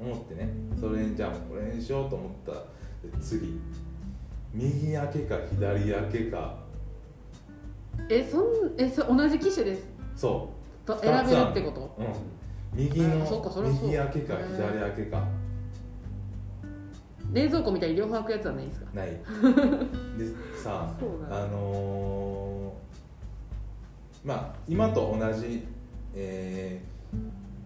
[0.01, 0.48] 思ってね。
[0.81, 2.53] それにじゃあもうこれにしようと思った。
[2.53, 2.59] で
[3.20, 3.61] 次。
[4.55, 6.55] 右開けか左開けか。
[8.09, 8.44] えそん
[8.79, 9.88] えそ同じ機種です。
[10.16, 10.48] そ
[10.85, 10.87] う。
[10.87, 11.94] と選べるってこと？
[11.98, 12.07] うん。
[12.75, 15.29] 右あそっかその右開けか左開けか。
[17.33, 18.87] 冷蔵庫みたいに両方開くやつはないんですか？
[18.94, 19.09] ない。
[20.18, 20.27] で
[20.62, 20.90] さ
[21.31, 22.41] あのー
[24.24, 25.66] まあ今と同じ、
[26.14, 26.92] えー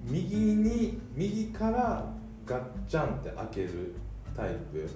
[0.09, 2.05] 右に右から
[2.47, 3.95] ガッチャンって開ける
[4.37, 4.89] タイプ。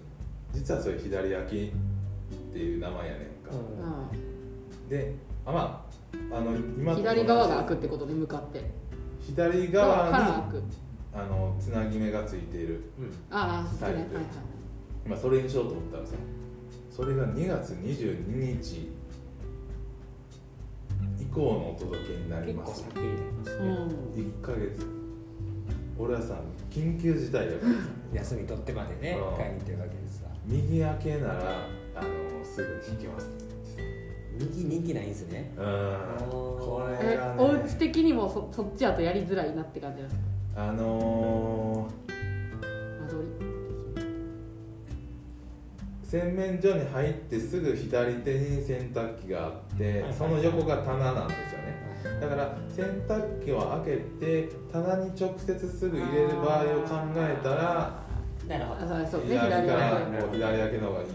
[0.53, 4.89] 実はそれ左開きっていう名前やねんか、うん。
[4.89, 5.87] であま
[6.33, 7.19] ああの今と同じ。
[7.19, 8.71] 左側が開くってことで向かって。
[9.21, 10.63] 左側側に
[11.13, 13.13] あのつなぎ目がついているうん。
[13.31, 13.87] ああそっちね。
[13.87, 14.25] はいタイプはい。
[15.07, 16.15] 今それにしようと思ったらさ
[16.91, 18.91] それが2月22日以
[21.33, 22.83] 降のお届けになります。
[22.85, 23.67] 結構先になりますね。
[23.67, 24.87] うん1ヶ月。
[25.99, 26.41] 俺はさ
[26.71, 27.79] 緊急事態やからさ。
[28.13, 29.37] 休み取ってまでねうん。
[29.37, 30.31] 買いに行ってるわけですわ。
[30.47, 31.35] 右開けなら
[31.97, 32.09] あの
[32.45, 33.29] すぐに行けます。
[34.39, 35.53] 右人気ないんですね。
[35.57, 35.65] うん。
[36.27, 40.21] これえがお家ね的にもそそっちやとやりづらいなって感じなんです
[40.57, 40.69] か？
[40.69, 41.89] あの
[43.01, 43.47] 間取り。
[43.47, 43.50] ー
[46.11, 51.71] 洗面所に入ってすぐ左手に洗濯機があってはいその横が棚なんですよね。
[52.21, 58.03] だから洗濯機を開けて棚に直接すぐ入れる場合を考えたら
[58.49, 59.21] なるほど。
[59.23, 61.09] 左からもう左開けの方がいい。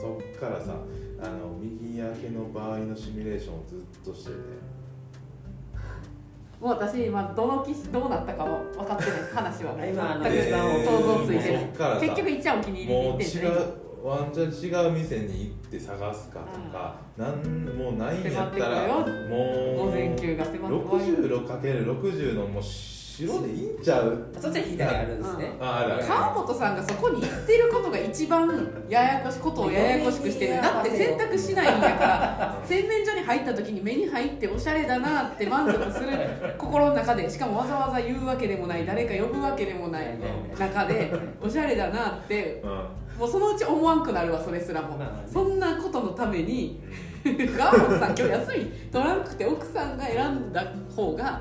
[0.00, 0.76] そっからさ
[1.20, 4.36] あの右開けの場合のシミュレーションをずっとしてて。
[6.60, 9.34] もう私今どの機種どうなったかは分かってないです。
[9.34, 9.74] 話は。
[9.84, 10.38] 今あの全く
[10.86, 11.62] 想像ついてない。
[11.64, 21.00] そっからさ結局一番お気に入りに行ってんですね違うワンチャン違う店に行って探すかとかなんもうないんやったらもう午前休が迫ってこい。
[21.00, 24.26] 66×60 のもう白でいいんちゃう？
[24.38, 25.52] そっちは左あるんですね。
[25.58, 30.54] 川本さんがそこに行ってることが一番ややこしことをややこしくしてる。
[30.60, 36.08] だって洗濯しないんだから 洗面所に入った時に目に入っておしゃれだなって満足する。
[36.58, 37.30] 心の中で。
[37.30, 38.84] しかもわざわざ言うわけでもない。
[38.84, 40.18] 誰か呼ぶわけでもない。
[40.58, 41.10] 中で。
[41.40, 42.86] おしゃれだなってうん
[43.18, 44.96] もうそのうち思わんくなるわそれすらも。
[44.98, 45.06] ね。
[45.32, 46.80] そんなことのために
[47.56, 50.62] 川本さん今日休み取らなくて奥さんが選んだ
[50.94, 51.40] 方が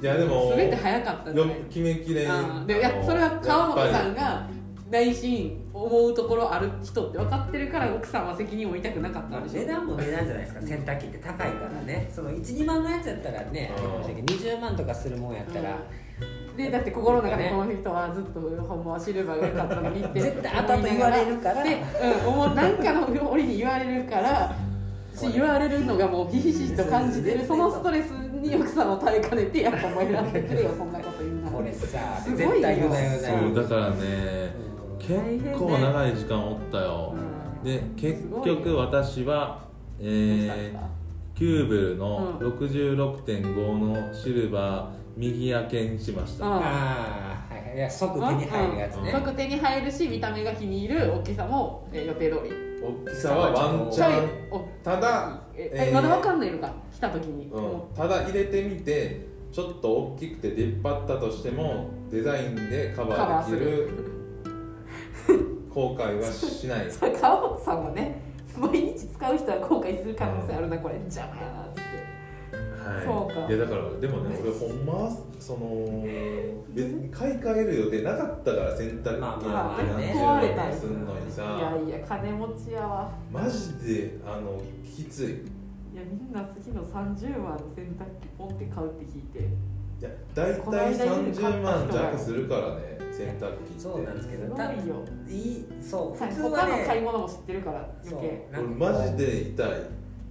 [0.00, 1.54] いやでも全て早かったんじゃない？
[1.56, 2.30] よ決めきれん。
[2.30, 4.46] あーでいやそれは川本さんが
[4.90, 10.62] 内心思うところある人って分かってるから奥さんは責任を負いたくなかったまあんでしょ値段も値段じゃないですか。
[10.62, 12.10] 洗濯機って高いからね。
[12.14, 14.14] その12万のやつやったらねうん。
[14.24, 15.76] 20万とかするもんやったら
[16.58, 20.20] でだって心の中でこの人はずっとほんまはシルバーが良かったのにって。
[20.20, 21.62] 絶対後々言われるから。
[21.62, 21.74] で、
[22.24, 24.56] うん、思うなんかの折に言われるから
[25.14, 32.68] し言われるのがもうひしひしと感じてるそのストレスに奥さんを耐えかねてやっぱもう選んでくれよそんなこと言うならこれさすごいよ。
[33.20, 37.14] そうだからねうん結構長い時間おったよ。
[37.14, 37.64] うん。
[37.64, 39.60] で結局私は
[40.00, 40.98] えー
[41.38, 46.46] キューブルの66.5のシルバー右開けにしました。
[46.46, 46.52] うん。
[46.52, 46.56] あ
[47.50, 47.76] あはいはい。
[47.76, 49.12] いや即手に入るやつね。
[49.12, 52.68] 即手に入るし見た目が気に入る大きさも、えー予定通り。
[52.80, 54.28] 大きさはワンチャン。
[54.52, 63.90] おただええーえまだわかんないのか来た時に、うん、ただ入れてみてちょっと大きくて出っ張ったとしてもデザインでカバーできる
[65.68, 66.90] 後悔はしない。
[66.90, 68.22] それ川本さんもね
[68.56, 70.94] 毎日使う人は後悔する可能性あるなこれ。
[70.96, 71.80] 邪魔やなって。
[71.80, 71.90] はい、
[73.04, 73.46] そうか。
[73.48, 76.04] いやだからでもね俺ほんまはその
[76.70, 80.12] 別に買い替える予定なかったから洗濯機なんて何ね。
[80.14, 81.42] 十万壊れたんすんのにさ。
[81.42, 85.26] いやいや金持ちやわマジであのきつい。
[85.26, 89.48] いいやみんな次の30万の洗濯機ポンって買うって聞いて。
[90.00, 93.80] や大体この間家で買った30万弱するからね洗濯機って。
[93.80, 95.04] そうなんですけすどごいよ。
[95.28, 98.48] いいそう普通他はねの買い物も知ってるから余計。
[98.52, 99.70] なん俺かこうマジで痛い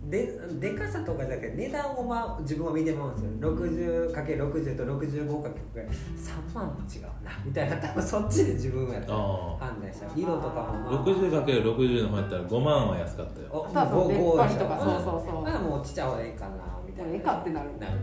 [0.10, 3.56] ででかさとかじゃなくて値段を、まあ、自分は見てもらうんですよ。
[3.56, 7.32] 60×60 と 65×3 万も違うな。
[7.44, 7.76] みたいな。
[7.78, 9.14] 多分そっちで自分やった。
[9.14, 10.08] 判断した。
[10.16, 13.48] 色とかも、まあ、60×60 の方やったら5万は安かったよ。
[13.52, 15.42] おあとはそのご出っ張りとかごそうそうそう。
[15.44, 16.52] まあもうちっちゃい方がいいかな
[16.88, 17.10] みたいな。
[17.10, 17.70] もうええかってなる。
[17.78, 17.94] なる。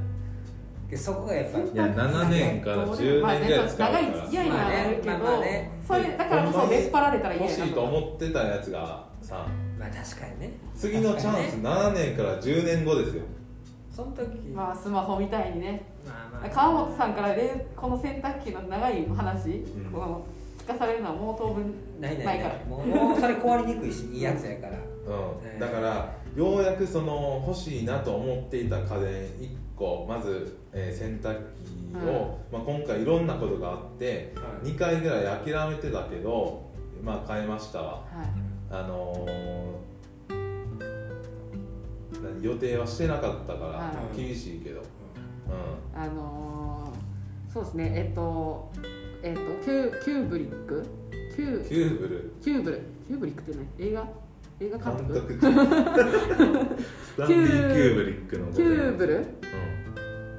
[0.91, 1.65] でそこがやっぱり。
[1.71, 3.93] いや7年から10まあね年ぐらい使うから。
[3.93, 5.71] 長い付き合いにはなるけど、まあねまあまあね。
[5.89, 9.47] それだからこそ出っ張られたら嫌欲やなしいと思ってたやつがさ
[9.85, 10.53] まあ確かにね。
[10.75, 11.69] 次のチャンス確かにね。
[11.69, 13.23] 7年から10年後ですよ。
[13.91, 14.39] その時。
[14.49, 15.83] まあスマホみたいにね。
[16.07, 16.51] まあまあ。
[16.51, 19.91] 川本さんからでこの洗濯機の長い話、ん。
[19.93, 20.27] この
[20.59, 22.55] 聞かされるのはもう当分ないないなないから。
[22.55, 24.79] いもうもうそれ壊りにくいしいいやつやから。
[24.79, 34.73] うん、だからようやくその欲しいなと思っていた家電1個まず、えー洗濯機を、まあ、今回いろんなことがあってはい。
[34.73, 36.71] 2回ぐらい諦めてたけど
[37.03, 37.93] まあ買いましたわ。
[38.11, 38.29] はい。
[38.71, 39.74] あのー何
[42.45, 44.17] 予定はしてなかったから、はい。
[44.17, 44.85] 厳しいけど、う
[45.95, 47.93] あのー、そうですね。
[47.97, 48.71] えっと
[49.23, 50.85] えっとキュキューブリック？
[51.35, 52.33] キュキューブル。
[52.43, 52.83] キューブル。
[53.07, 53.89] キューブリックって何？
[53.89, 54.07] 映画？
[54.61, 55.39] 映画監監督。
[55.41, 59.19] キューブリックのキューブル？
[59.19, 59.25] う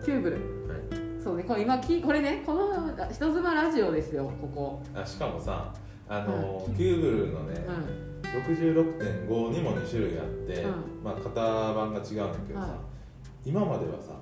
[0.06, 0.38] キューブル。
[0.38, 0.40] ん
[0.70, 0.80] はい。
[1.24, 1.44] そうね。
[1.44, 4.84] これ今きこれねこの人妻ラジオですよここ。
[4.94, 5.74] あしかもさ
[6.08, 6.76] あのーうん。
[6.76, 11.04] キューブルのね、うん66.5にも2種類あって、うん。
[11.04, 13.50] まあ型番が違うんだけどさ、はい。
[13.50, 14.14] 今まではさ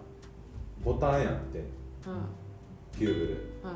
[0.84, 1.66] ボタンやってうん。
[2.97, 3.32] キューブル。
[3.64, 3.76] はい。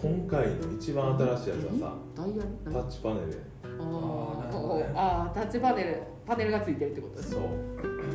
[0.00, 2.40] 今回の一番新しいやつはダイヤル？
[2.42, 3.28] さタッチパネル。
[3.30, 3.36] や
[3.78, 4.84] ああーなるほどね。
[4.84, 6.02] ーあータッチパネル。
[6.26, 7.42] パネルがついてるってことですそう。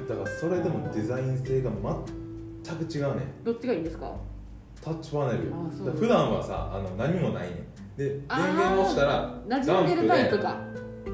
[0.10, 4.12] だからそれでもデザイン性が全く違うねどっちがいいんですか？
[4.82, 5.48] タッチパネル。
[5.48, 5.86] よあそう。
[5.88, 7.58] だから普段はさあの何もないねん
[7.98, 10.58] で電源を押したら馴染んでるタイプか。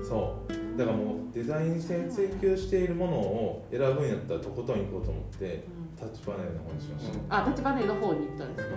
[0.07, 0.77] そう。
[0.77, 5.63] だからもうデザイン性追求しているものを選ぶんやったらとことん行こうと思って
[5.99, 8.75] タッチパネルの方にしました、あタッチパネルの方に行ったんですね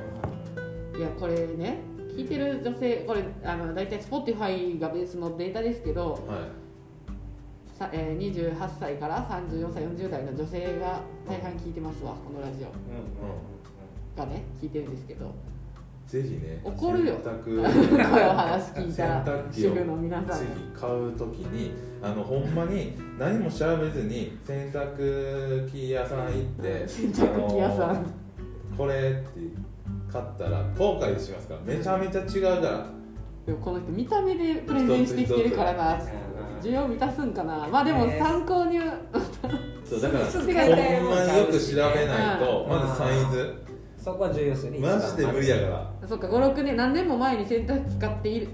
[0.98, 1.78] いやこれね
[2.14, 6.20] 聞いてる女性これあの大体 Spotify がベースのデータですけどはい。
[7.78, 14.18] さ、えー、28歳から34歳40代の女性が大半聞いてますわこのラジオ。
[14.18, 15.34] がね聞いてるんですけど
[16.06, 17.14] ぜひね怒るよ。
[17.24, 18.02] 洗こういう濯
[18.36, 19.04] 話聞いた。
[19.08, 26.32] ら洗濯機を主婦の皆さん次買う時にあのほんまに何も調べずに洗濯機屋さん行っ
[26.62, 27.90] て 洗濯機屋さん。
[27.90, 28.00] あの
[28.78, 29.40] これって
[30.12, 31.60] 買ったら後悔しますから。
[31.64, 32.86] めちゃめちゃ違うから。
[33.44, 35.98] でもこの人見た目でプレゼンしてきてるからな。
[36.62, 37.66] 需要満たすんかな。
[37.70, 38.18] まあでもね。
[38.22, 38.78] 参考に
[39.84, 42.70] そうだから すほんまによく調べないとうん。
[42.70, 43.65] まずサイズ
[44.06, 46.08] そこは重要ですよねマジで無理やから。
[46.08, 48.48] そっか56年何年も前に洗濯機買っている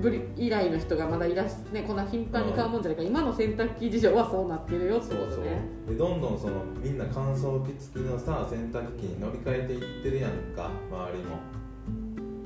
[0.00, 5.28] ぶり以来の人がまだいらっしねこんな頻繁に買うもんじゃないから、今の洗濯機事情はそうなってるよってそうそう。
[5.28, 11.38] ことねでどんどんそのみんな乾燥機付きのさ洗濯機に乗り換えていってるやんか周りも。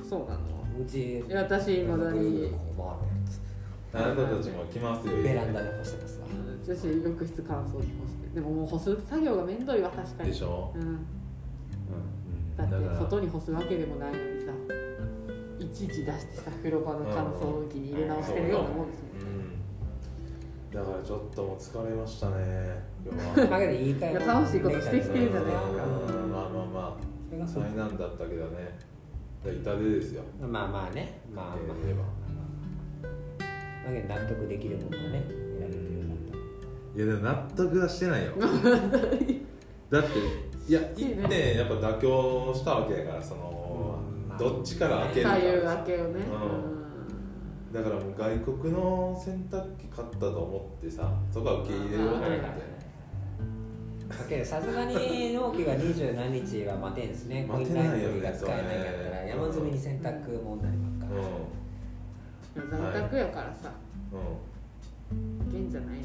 [0.03, 0.41] そうなの。
[0.81, 2.51] うち私まだに。
[2.75, 2.97] こ
[3.93, 6.25] あなたたちも来ますようベランダで干してますわ。
[6.65, 10.29] 女子浴室乾燥機干してでももう干す作業が面倒いわ確かに。
[10.31, 11.05] でしょ、うん、うん
[12.57, 14.51] だって外に干すわけでもないのにさ
[15.59, 20.71] いちいち出してさ風呂場の乾燥機に入れ直してるようなもんですもんうん。
[20.71, 23.13] だからちょっともう疲れましたね今
[24.33, 25.83] 楽しいことしてきてるじゃないですか。
[25.83, 26.31] うん。
[26.31, 26.97] まあまあま
[27.43, 27.47] あ。
[27.47, 28.77] 災難だったけどね。
[29.43, 30.21] 痛手ですよ。
[30.39, 31.21] まあまあね。
[31.33, 31.55] まあまあ。
[31.57, 32.21] まあ
[33.91, 35.23] 納得できるものをね
[36.95, 38.33] いやでも納得はしてないよ
[39.89, 40.09] だって
[40.67, 44.29] いや一点やっぱ妥協したわけやからその、うん。
[44.29, 45.35] まあどっちから開けるか。
[45.35, 46.25] 左右分けをね、
[47.71, 52.81] うだからもう外国の洗濯機買ったと思ってさそこは受け入れようと思って。
[54.11, 57.47] だけどさすがに納期が二十何日は待てんですね。
[57.49, 61.15] コインライブラリが使えないんやったら山積みに洗濯問題ばっか
[62.55, 63.71] り、在宅やからさ。
[64.11, 64.19] うん
[65.49, 65.51] い。
[65.51, 65.71] けん。
[65.71, 66.03] じゃないの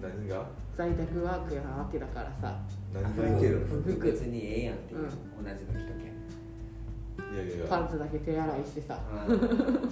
[0.00, 0.46] 何が？
[0.78, 2.56] 在宅ワークなわけだからさ。
[2.94, 5.08] 何がいける服別にええやんっていう、うん。
[5.08, 5.10] 同
[5.58, 7.34] じの着とけ。
[7.34, 9.00] いやいやパンツだけ手洗いしてさ。
[9.12, 9.90] あー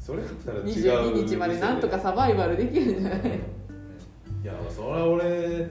[0.00, 0.64] それだったら違う。
[0.64, 3.20] 22日までなんとかサバイバルできるんじゃない？
[4.42, 5.68] いやそれは俺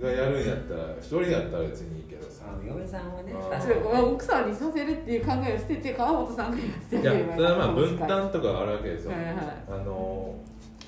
[0.00, 2.44] がやるんやったら一人やったら別にいいけどさ。
[2.48, 9.24] あの嫁さんはね奥さんにさせるっていう考えを捨てて川本さんがやっていやそれはまあ分は担とかがあるわけですよ、いはい。
[9.68, 10.36] あの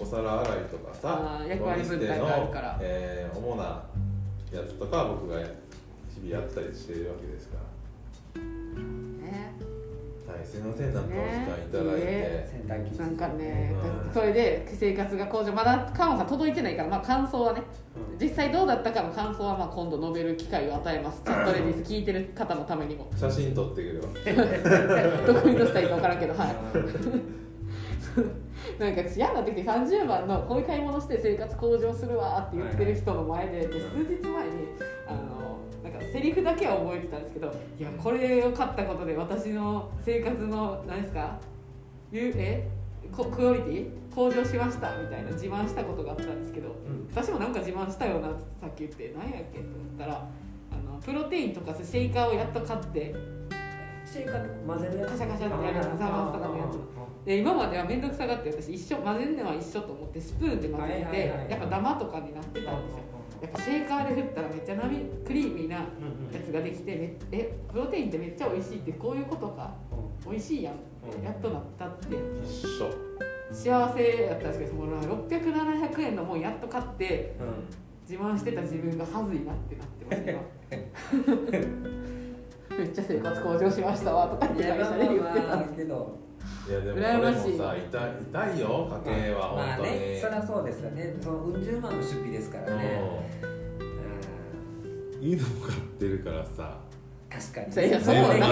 [0.02, 2.78] お皿洗いとかさ役割分担があるから。
[2.80, 3.82] えー主な
[4.52, 7.56] やつとかは僕が日々やったりしているわけですか
[8.34, 8.40] ら。
[8.42, 9.54] ね。
[10.28, 12.62] はいすいませんなんかお時間いただいて、ね。
[12.68, 13.74] 洗濯機なんかね
[14.06, 14.12] うん。
[14.12, 17.62] それで生活が向上まだ川本さん届いてないからまあ感想はね
[18.20, 21.22] 実際どうだったかの感想はまあ今度述べる機会を与えます。
[21.24, 23.10] チャットレディス聞いてる方のためにも。
[23.16, 26.48] 写真撮ってくればどこに載せたらいいか分からんけどはい。
[26.48, 26.52] あ
[28.82, 34.50] なんか嫌になってきて30万のこういう買い物して生活向上するわって言ってる人の前でで数日前に
[35.06, 41.38] あのなんかセリフだけは覚えてたんですけどいやこれを買ったことで私の生活の何ですか
[42.10, 42.68] ゆえ
[43.12, 47.06] こクオリティ向上しましたみたいな自慢したことがあったんですけどうん。
[47.08, 50.28] 私もなんか自慢したよなってさっき言って何やっけと思ったら
[50.72, 53.14] あのプロテインとかシェイカーをやっと買って
[54.12, 55.10] シェイカーって混ぜるやつ。
[55.12, 57.26] カシャカシャってやるやつザバスとかのやつ。
[57.26, 61.50] で今までは面倒くさがって私一緒混ぜるのは一緒と思ってスプーンで混ぜてはいはいはいはい。
[61.50, 63.02] やっぱダマとかになってたんですよ。
[63.42, 65.84] やっぱシェイカーで振ったらめっちゃなみクリーミーなや
[66.44, 69.72] つができてめえプロテインってめっちゃ美味しいってこういうことか？
[70.28, 70.76] 美味しいやんっ
[71.18, 72.90] てやっとなったって一緒。
[73.50, 77.34] 幸せやったんですけどその600700円のもんやっと買って
[78.08, 80.40] 自慢してた自分がはずいなってなってま
[80.80, 81.62] す今
[82.78, 86.18] めっちゃ生活向上しましたわとかっていや会社で言ってたんまあまあですけど
[86.68, 88.12] いやでも羨ましい俺もさ痛い。
[88.22, 91.14] 痛いよ家計はまあ本当に、ねそりゃそうですよね。
[91.20, 93.00] そのうん十万の出費ですからね。
[93.42, 95.28] うん。
[95.28, 96.78] 犬も飼ってるからさ。
[97.30, 98.46] 確かにいやそうだか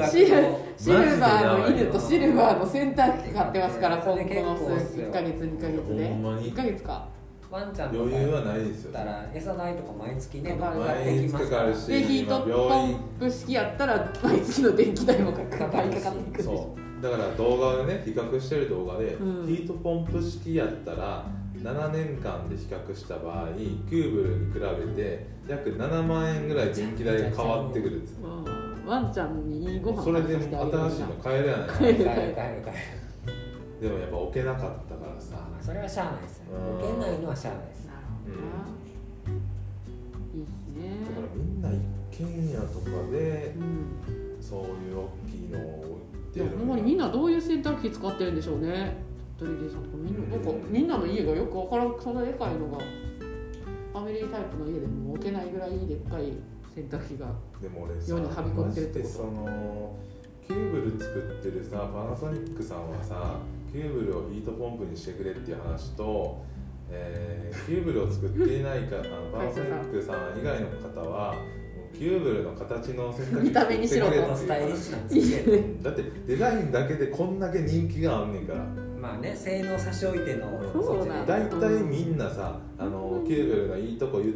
[0.00, 0.60] らシルの。
[0.78, 5.08] シルバーの犬とシルバーの洗濯機買ってますから今後の結構っすよ。
[5.08, 6.08] 1ヶ月2ヶ月で。
[6.08, 6.52] ほんまに。
[6.52, 7.08] 1ヶ月か
[7.54, 11.62] ワンちゃんとか余裕はないですよだったら餌代とか毎月ねかかってきますから。
[11.62, 17.02] 毎月かかるしでヒートポンプ式やったら毎月の電気代もかかっていそう。
[17.02, 19.46] だから動画でね比較してる動画で、うん。
[19.46, 21.26] ヒートポンプ式やったら
[21.56, 28.84] 7年間で比較した場合キューブルに比べて約7万円ぐらい電気代が変わってくるっつってうん。
[28.84, 31.74] ワンちゃんにいいご飯それで新しいの買えるやないか。
[31.74, 32.34] 買える買える買える帰る。
[33.80, 35.36] でもやっぱ置けなかったからさ。
[35.36, 36.33] まあそれはしゃあないです
[36.78, 37.86] 受けないのはしゃあないです。
[37.86, 38.68] なるほどな。
[40.34, 41.04] いいですね。
[41.08, 41.80] だからみんな一
[42.10, 45.88] 軒家とかでうんそういう大きいのを置
[46.30, 46.56] いてる。
[46.58, 48.96] ほんまにみんなどういう洗濯機使ってるんでしょうね。
[49.38, 50.36] トリディさんとみんな。
[50.36, 56.32] なんかみんなの家がよくわからんそんなでかいのがファミリータイプの家でも置けないぐらいでっかい
[56.74, 59.14] 洗濯機がでも俺さ世にはびこってるってこと。
[59.14, 59.96] その
[60.46, 66.44] キューブル作ってるさパナソニックさんはさキューブルをヒートポンプにしてくれっていう話と、
[66.90, 71.34] えーキューブルを作っていないかあのパナソニックさん以外の方は
[71.96, 78.64] キューブルの形の洗濯機見た目にしろと作ってくれっていうスタイリッシュなんだってデザインだけでこんだけ人気があんねんから。
[79.00, 81.32] まあね性能差し置いてのそうなんっちで。
[81.32, 84.34] 大体みんなさあのキューブルのいいとこ言っ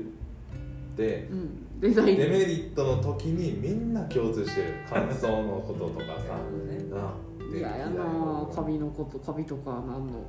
[0.97, 1.80] てうん。
[1.80, 2.16] デザイン。
[2.16, 4.74] デメリットの時にみんな共通してる。
[4.89, 6.39] 乾燥のこととかさ。
[6.53, 8.46] うんいややな。
[8.55, 10.24] 髪のこと髪とかなんの。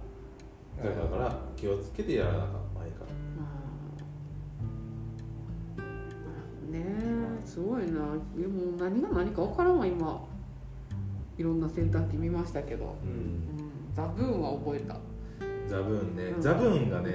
[0.77, 3.05] だから気をつけてやらなあかんまいか
[6.67, 6.85] うんね
[7.43, 8.15] えすごいな。
[8.37, 10.25] でも何が何か分からんわ今。
[11.37, 14.97] いろんな洗濯機見ましたけど、ら、う、うんん、ザブーンは覚えた。
[15.69, 16.41] ザブーンね、うん。
[16.41, 17.13] ザブーンがね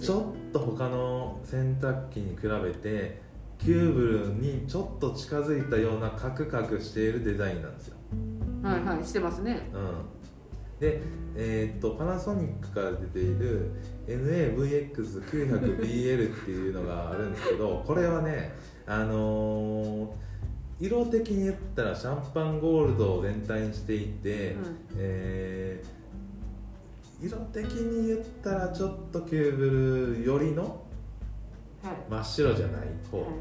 [0.00, 3.20] ちょっと他の洗濯機に比べて
[3.58, 7.91] キューブルにちょっと近づいたようなカクカクしているデザインなんですよ
[8.62, 9.68] はいはいしてますね。
[9.72, 9.94] うん、
[10.78, 11.00] で、
[11.36, 13.70] えーっとパナソニックから出ている
[14.06, 18.52] NAVX900BL っていうのがあるんですけど これはね
[18.86, 20.08] あのー
[20.80, 25.88] 色的に言ったらシャンパンゴールドを全体にしていて、うんえー
[27.24, 29.70] 色的に言ったらちょっとキューブ
[30.16, 30.82] ルよりの
[31.80, 31.96] はい。
[32.10, 32.80] 真っ白じゃない
[33.12, 33.30] 方はい。
[33.30, 33.32] っ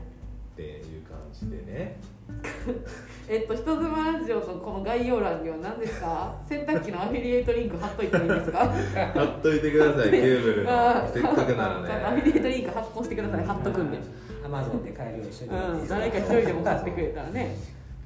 [0.55, 1.97] ていう感じでね
[3.34, 6.36] えっと人妻ラジオのこの概要欄には何ですか？
[6.45, 8.59] 洗濯機のアフィリエイトリンク貼っといたらいいですか？
[8.67, 11.09] 貼っといてくださいキューブルの。
[11.13, 13.45] せっかくならアフィリエイトねリンク発行してください。
[13.45, 13.97] 貼っとくんで、
[14.45, 15.79] アマゾンで買えるように一緒に。
[15.82, 17.55] うん、誰か一人でも買ってくれたらね。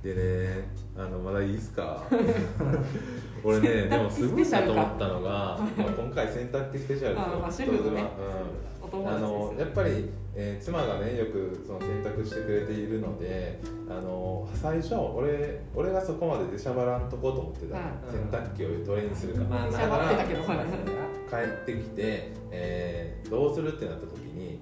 [0.04, 2.04] でねあのまだいいっすか？
[3.44, 7.16] 俺ねでもすごいなと思ったのが、まあ、今回洗濯機スペシャルですよ。
[7.16, 8.02] あまあ主婦のね。
[8.02, 13.60] うんお友達あのやっぱり、えー妻がねよくその洗濯してくれているので
[13.90, 17.84] あの最初俺俺がそこまで出しゃばらんとこうと思ってた、うん
[18.32, 24.60] 洗濯機をどれにするか、まあまあ出しゃばってたけどまあまあ帰ってきて、えーどうするってなった時に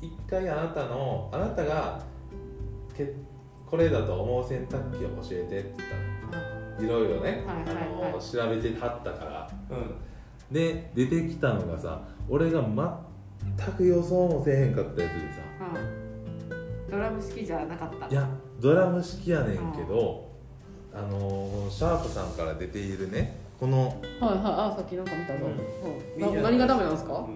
[0.00, 2.02] 一回あなたのあなたが
[2.96, 3.12] け
[3.66, 6.60] これだと思う洗濯機を教えてって言ったの。
[6.80, 9.50] いろいろね、はいはいはいあの調べてはったから。
[9.70, 9.94] うん。
[10.50, 12.76] で出てきたのがさ俺が全
[13.76, 15.40] く予想もせえへんかったやつでさ。
[15.74, 16.90] うん。
[16.90, 18.06] ドラム式じゃなかった。
[18.08, 18.28] いや
[18.60, 20.28] ドラム式やねんけど、
[20.92, 26.26] あのーシャープさんから出ているねこのはいはいあさっきなんか見たぞ、うん。
[26.26, 26.34] うん。
[26.34, 27.26] な何がダメなんですか、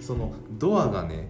[0.00, 1.28] そのドアがね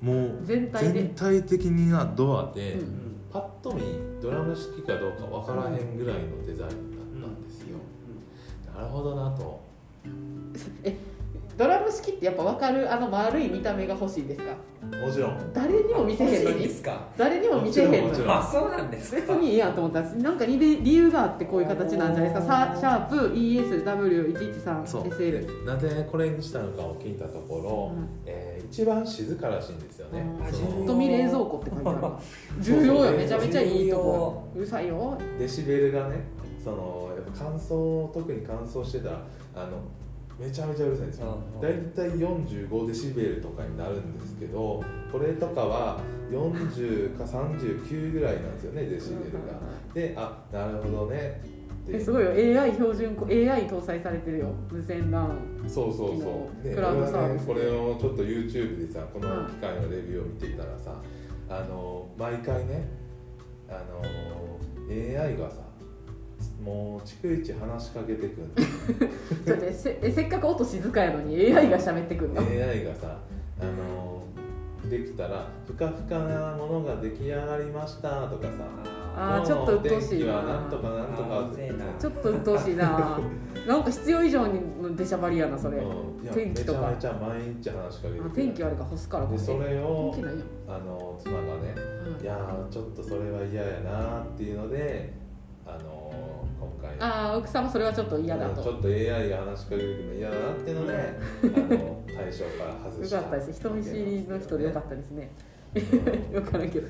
[0.00, 1.00] もう全体で。
[1.00, 3.10] 全体的なドアで、うん。
[3.32, 3.82] パッと見
[4.20, 6.70] ドラム式かどうかわからへんぐらいのデザインだっ
[7.22, 7.76] たんですよ、
[8.74, 9.60] なるほどなと。
[10.82, 10.96] え
[11.60, 14.54] ドラム式ってやっぱ分かるあの丸い見た目が欲しいですか？
[15.04, 15.52] もちろん。
[15.52, 16.54] 誰にも見せへんのに？
[16.56, 17.06] 欲しいですか。
[17.18, 18.24] 誰にも見せへんのに？
[18.26, 19.20] あそうなんですか。
[19.20, 22.74] 別にいいやと思ったらなんか理理由があってこういう形なんじゃないですか？
[22.74, 28.08] さシャープ ESW113SL なぜこれにしたのかを聞いたところ、うん。
[28.24, 30.52] えー一番静からしいんですよね、うん。
[30.52, 32.00] そのパッと見冷蔵庫って書いてある。
[32.02, 32.20] わ
[32.60, 33.12] 重要よ。
[33.18, 34.44] めちゃめちゃいいとこ。
[34.54, 35.18] うるさいよ。
[35.40, 36.22] デシベルがね
[36.62, 39.20] そのやっぱ乾燥特に乾燥してたら
[39.56, 39.78] あの
[40.40, 41.38] めちゃめちゃうるさいんですよ。
[41.54, 44.82] うんだいたい45デシベルとかになるんですけど
[45.12, 49.60] これとかは40か39ぐらいなんですよねデシベルが。
[49.92, 51.42] であなるほどね。
[51.84, 51.96] って。
[51.96, 52.30] えすごいよ。
[52.62, 54.54] AI 標準こ AI 搭載されてるよ。
[54.70, 56.64] 無線 LAN そうそうそう。
[56.64, 60.94] でクラウドサービスねこれをちょっと YouTube でさこの機械のレビューを見ていたらさ、
[61.48, 62.88] あの毎回ね
[63.68, 64.02] あの
[64.90, 65.69] AI がさ
[66.62, 72.42] もう逐一話しかけてくんだってせえせっかく音静かやのに AI が喋ってくんの。
[72.46, 73.16] AI がさ
[73.58, 74.22] あの
[74.88, 79.00] できたらふかふかなものが出来上がりましたとかさ。
[79.16, 80.42] あーちょっと鬱陶しいな。
[80.42, 81.50] なんとかなんとか
[81.98, 83.18] ちょっと鬱陶しいな。
[83.66, 91.74] なんか必要以上にの出しゃばりやなそれうん天気とかめちゃめちゃ毎日話しかけてくある天気悪いから干すからでそれを天気ないよ、あの妻がね
[92.18, 95.12] うんいやーちょっとそれは嫌やなっていうので
[95.66, 97.00] あのー今回。
[97.00, 98.62] ああ奥さんもそれはちょっと嫌だと。
[98.62, 100.96] ちょっと AI が話しかけてくるの嫌だなっていうのであ
[101.46, 103.60] の対象から外したよかったです。
[103.60, 105.30] 人見知りの人でよかったですね。
[105.74, 105.78] う
[106.30, 106.34] ん。
[106.34, 106.88] よくないけど。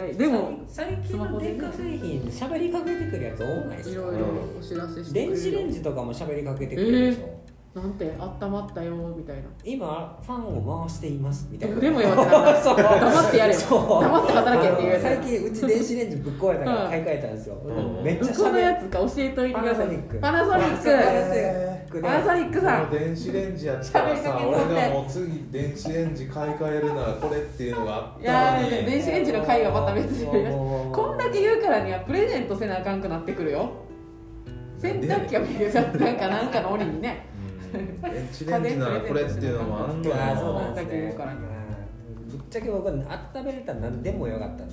[0.00, 3.94] AI でも最近の電化製品喋りかけてくるやつ多ないですか？
[3.94, 4.26] いろいろ
[4.58, 7.37] お知らせして電子レンジとかも喋りかけてくるでしょ、
[7.78, 8.12] なんて
[8.42, 9.42] 温まったよみたいな。
[9.64, 11.76] 今ファンを回していますみたいな。
[11.80, 12.76] でもよってな そう。
[12.76, 13.60] 黙ってやれよ。
[13.60, 18.04] 黙って働けっていう最近うち電子レンジぶっ壊れたから買い替えたんですよ、うん。
[18.04, 19.86] めっちゃどこのや喋つか教えといてください。
[20.20, 22.00] パナソニック。
[22.00, 22.60] パナソニック。
[22.60, 22.80] さん。
[22.82, 28.68] もう電子レンジやったらさ俺がもう次電子レンジ買い替えるならこれっていうのがあっいやたのに。
[28.68, 29.94] ー電子レンジの回がまた。
[29.94, 33.70] 別にこんだけ言うからにはプレゼントせなあかんくなってくるよ。
[34.80, 37.26] 洗濯機はなんかなんかの折にね。
[37.32, 37.37] うん
[37.72, 40.02] 電子レンジならこれっていうのもあん。
[40.02, 40.74] のよあそうなん。
[40.74, 42.92] だけ言ねうからぶっちゃけ僕は
[43.34, 44.68] 温めれたら何でもよかったん。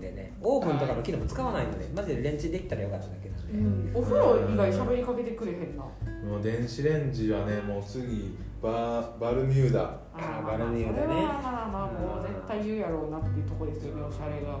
[0.00, 3.92] でねオーブンとかの機能も使わないのでマジでレンチできたらよかっただけなん。
[3.92, 5.76] で、お風呂以外喋りかけてくれへん。
[5.76, 14.58] なもう電子レンジはねもう次ババルミューダあーバルミューダねまあまあもう絶対言うやろうなっていうところですよねおしゃれが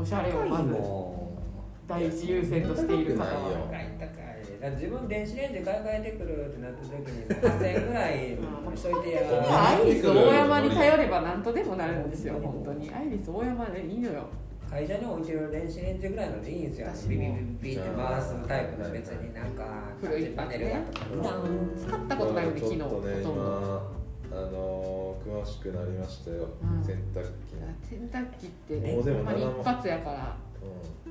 [0.00, 0.74] おしゃれをまず
[1.86, 4.31] 第一優先としている方は高い高い
[4.70, 8.38] 自分電子レンジ買い替えてくるってなった時に8000円ぐらい
[8.76, 14.28] しといてやアイリス大山に頼れば何とでもなるんですよ本当にアイリス大山でいいのよ
[14.70, 19.64] 会社に置いてる電子レンジぐらいのでいいんですよビビビビって回すタイプの別になんか
[20.00, 22.80] 古いパネルがとかいらん使ったことないので昨日。
[22.80, 23.92] ほとんど今
[24.32, 26.84] あのー詳しくなりましたよ、うん。
[26.84, 27.54] 洗濯機。
[27.88, 30.36] 洗濯機ってねまに7一発やから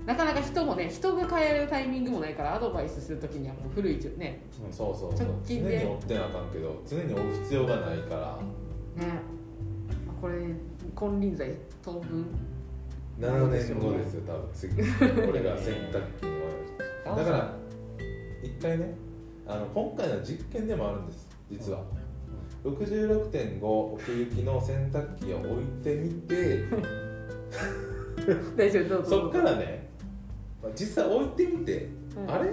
[0.06, 4.42] なかなか人もね人が変えるタイミングもないからアドバイスするときにはもう古いね。
[4.66, 5.28] うん、そうそうそう。
[5.28, 5.78] 直常近で。
[5.78, 9.06] に追ってなあかんけど常に追う必要がないから。
[9.06, 9.12] ね。
[10.10, 10.36] あこれ
[10.96, 11.52] 金輪際
[11.84, 12.26] 当分
[13.20, 14.50] 7年後ですよ多分。
[14.54, 14.74] 次。
[14.82, 16.50] これが洗濯機に終わ
[17.06, 17.56] りましただから
[18.44, 18.96] 一回ね
[19.48, 21.84] あの今回の実験でもあるんです実は。
[22.64, 26.64] 66.5奥行きの洗濯機を置いてみて
[28.56, 29.90] 大丈夫どうぞそっからね
[30.62, 32.32] まあ、実際置いてみて、うん。
[32.32, 32.52] あれ？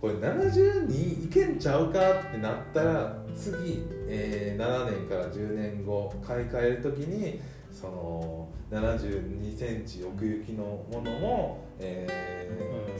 [0.00, 7.40] これ70にいけんちゃうかってなったら次、えー7年から10年後買い替える時に
[7.70, 12.22] その7 2センチ奥行きのものも、えー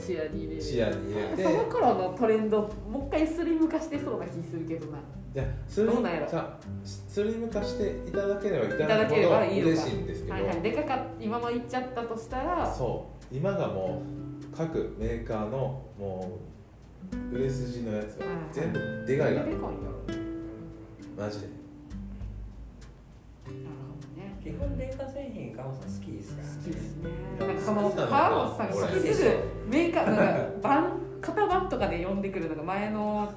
[0.02, 0.60] 視野に入れる。
[0.60, 1.44] 視野に入れて。
[1.44, 4.98] その頃のトレンドもう一回スリム化してそうな気するけどな。
[4.98, 5.02] い
[5.38, 6.28] やスリどうなんやろ。
[6.28, 10.60] さスリム化していただければいただければいいのか嬉しいんですけど、はいはい。
[10.60, 12.74] でかかっ今まいっちゃったとしたら。
[12.74, 13.34] そう。
[13.34, 14.02] 今がも
[14.52, 16.38] う各メーカーのも
[17.32, 19.68] う売れ筋のやつがはい全部でかいかいんだろ
[20.08, 20.10] う。
[20.10, 20.16] ね
[21.16, 21.61] マジで
[24.42, 27.10] 基本電化製品カモさん好きですから好きですね。
[27.38, 29.38] なんかその好きなのか川本さんがする
[29.68, 33.32] メーカーなんか版型番とかで呼んでくるのが前の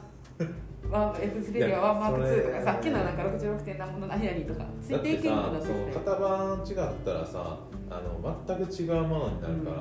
[0.89, 6.75] ワン F スレディアワンマーク2とかさっきのなんか66点何もの何々とか推だって定金額だとさその型番違っ
[7.05, 9.75] たらさあの全く違うものになるから、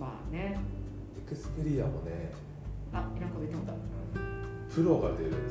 [0.00, 0.58] まあね
[1.16, 2.32] エクスペリアもね
[2.92, 3.76] あいらんこと言ってもらっ
[4.74, 5.48] プロが出るんで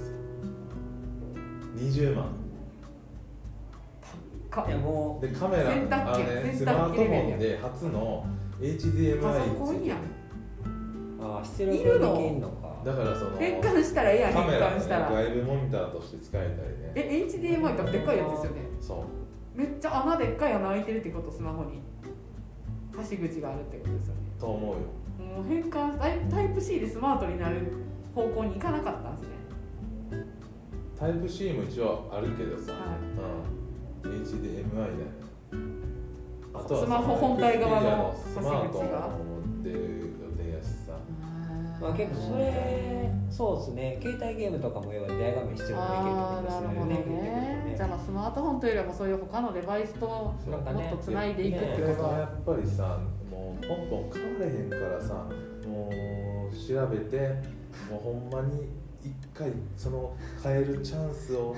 [1.88, 2.43] すよ20万
[4.54, 4.66] か。
[4.68, 8.26] いやもでカメラ洗濯機あのねス洗濯機マートフォンで初の
[8.62, 9.96] HDMI
[11.22, 12.82] ああ出力できいるの。
[12.84, 15.12] だからその変換したらええやんカメ変ラのね換したら。
[15.12, 16.92] 外部モニターとして使えたりね。
[16.96, 18.62] え HDMI ってでっかいやつですよね？
[18.80, 19.06] そ
[19.56, 19.58] う。
[19.58, 21.82] めっちゃ穴でっかい穴開いてるってことスマホに。
[22.96, 24.22] 差し口があるってことですよね。
[24.40, 24.78] と思うよ。
[25.36, 27.72] もう変換タイタイプ C でスマートになる
[28.14, 29.30] 方向に行かなかったんですね。
[31.00, 33.63] タイプ C も一応あるけどさ、はうん、
[34.04, 35.24] HDMI だよね。
[36.54, 39.08] あとはスマホ本体側のスマート差し口が。
[39.08, 40.94] も持ってる予定やしさ。
[41.82, 44.00] まあ結構それそうですね。
[44.02, 47.74] 携帯ゲームとかも要は大画面出力できるとですよなるほどね。
[47.76, 53.00] じゃあまあスマートフォンというよりもそういう他のデバイスともそうなんかねっとつないでいくってこことはれがやっぱりさ
[53.32, 55.14] もうポンポン買われへんからさ
[55.68, 57.18] もう調べて
[57.90, 58.70] もうほんまに
[59.04, 61.56] 一回その買えるチャンスを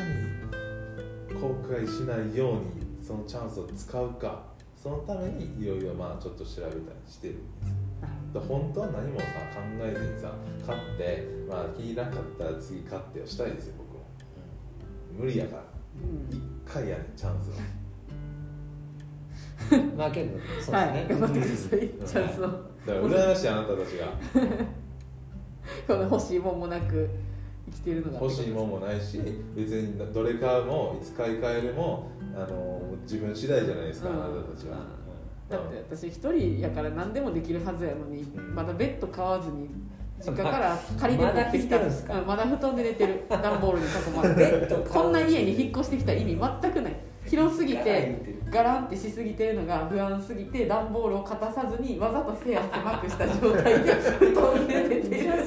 [0.00, 4.42] に後悔しないようにそのチャンスを使うか
[4.76, 7.68] そのためにいろいろまあちょっと調べたりしてるんです。
[7.68, 7.74] よ
[8.32, 10.32] だから本当は何もさ考えずにさ
[10.66, 14.04] 買ってまあ気になかったら次買ってをしたいですよ僕も
[15.18, 15.62] 無理やから。
[16.02, 16.36] うん。
[16.36, 17.80] 一回やねチャンスは。
[19.96, 21.08] まあ結構そうですね、はい。
[21.08, 21.78] 頑張ってください。
[21.78, 22.46] チャンスを。
[22.46, 24.06] だから羨ましいあなたたちが。
[25.86, 27.10] この欲しいもんもなく。
[27.10, 27.29] 生
[27.70, 29.20] きてるのが欲しいもんもないし
[29.54, 34.14] 別にどれ買うもいつ買い替えるもあの自分次第じゃないですか、うん。
[34.16, 34.76] あなたたちは、
[35.48, 39.68] だって私一人やから何でもできるはずやのにうんまだベッド買わずに
[40.20, 41.78] 実家から借りて持ってきた。
[42.14, 43.24] ままだ布団で寝てる。
[43.28, 46.96] 段ボールに囲まれベて こんな家に引っ越してきた意味全くない。
[47.26, 55.30] 広すぎてガランってしすぎてるのが不安すぎて段ボールを片さずにわざと部屋狭くした状態で布団で寝てる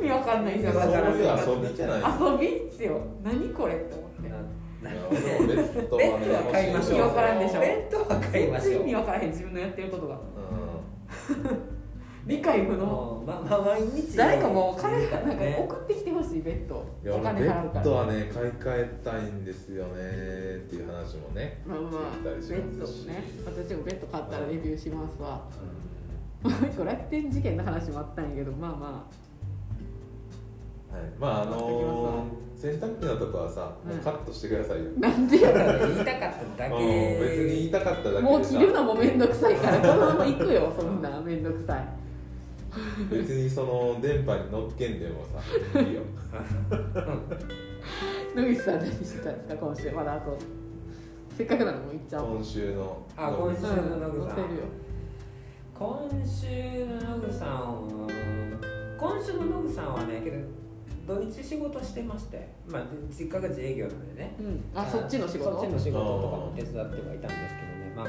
[0.00, 2.00] 味わかんないんですよだから遊びじゃない。
[2.00, 3.00] 遊びっすよ。
[3.22, 4.28] 何これって思って。
[4.82, 6.92] ないや俺もベッドは買いましょう。
[6.92, 7.60] 意味わからんでしょ。
[7.60, 8.82] ベッドは買いましょう。
[8.82, 9.30] 意味わからへん。
[9.30, 10.14] 自分のやってることが。
[10.14, 10.18] う
[12.26, 13.24] 理解不能。
[13.26, 15.56] ままあ毎日誰かもう金なんかね。
[15.68, 16.76] 送ってきてほしいベッド。
[16.76, 17.80] んいやお金払うから。
[17.80, 19.96] ッドはね買い替えたいんですよねっ
[20.68, 21.90] ていう話もねまあまあ
[22.24, 23.24] ベッドね。
[23.44, 25.42] 私もベッド買ったらレビューしますわ。
[26.42, 29.04] うもう一個楽天事件の話もあったんやけどまあまん
[30.92, 35.52] はい、まああのー、洗濯機のとこはさ、もうカットしてくださいよ、あなんでや
[35.86, 36.74] 言いたかっただけ。
[36.74, 41.86] うん別に言いたかっただけでさもう切るのもめんどくさいからこのまま行くよそんなめんどくさい。
[43.10, 45.24] 別にその電波に乗っけんでも
[45.72, 46.02] さいいよ。
[48.34, 50.38] 野口さん何してたんですか今週まだあと
[51.36, 52.36] せっかくなのもう行っちゃおう。
[52.36, 54.28] 今週のあ今週のうん野口さん。
[54.28, 54.62] 載せるよ
[55.74, 58.06] 今週の野口さんは
[58.98, 60.36] 今週の野口さんはねけど
[61.10, 64.36] 土日仕事してましてまあ実家が自営業なんでね。
[64.38, 64.62] うん。
[64.72, 65.50] あそっちの仕事？
[65.50, 67.92] そっちの仕事とかも手伝ってはいたんですけどね。
[67.96, 68.06] まあ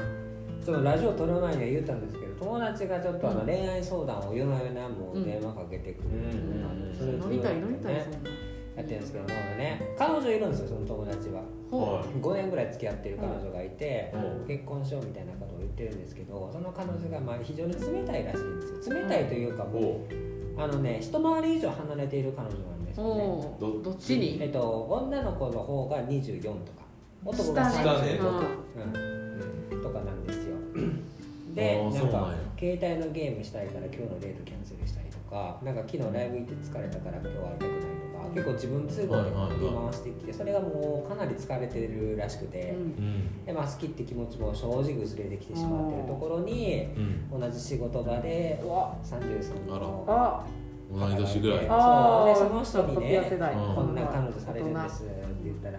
[0.64, 11.42] そのラジオ撮る前には言ったんですけど友達がちょっとあのうん恋愛相談を夜な夜なもう電話かけてくるっていうのがあってそれを乗りたい乗りたいやってるんですけどもね彼女いるんですよその友達は。
[11.72, 14.44] ほはい5年ぐらい付き合ってる彼女がいて、う。
[14.44, 18.94] ん結婚しようみたいなことを言ってるんですけどその彼女がまあ非常に冷たいらしいんですよ。
[18.94, 23.22] 冷たいというかもう、おあのね一回り以上離れている彼女なんですうよね。
[23.24, 24.38] おどうどっちに？
[24.40, 26.82] えっと女の子の方が24とか。
[27.24, 28.18] 男が下ね。
[28.20, 29.76] 36、うん。
[29.76, 30.56] うん、とかなんですよ。
[30.56, 30.78] あ
[31.54, 32.36] でなんなんや。
[32.58, 43.44] 携帯のゲームしたいから今日のデートキャンセルしたりとかなんか昨日ライブ行って疲れたから今日は会いたくないとか結構自分都合で振り回してきてそれがもうかなり疲れてるらしくて、うん。
[43.44, 46.88] でまあ、好きって気持ちも正直薄れてきてしまってるところに
[47.30, 47.40] うん。
[47.40, 50.46] 同じ仕事場でうわ33のあ
[50.90, 51.66] 同い年ぐらい。
[51.68, 52.46] あそう。
[52.46, 53.20] でその人にね
[53.74, 55.78] こんな彼女されるんですって言ったら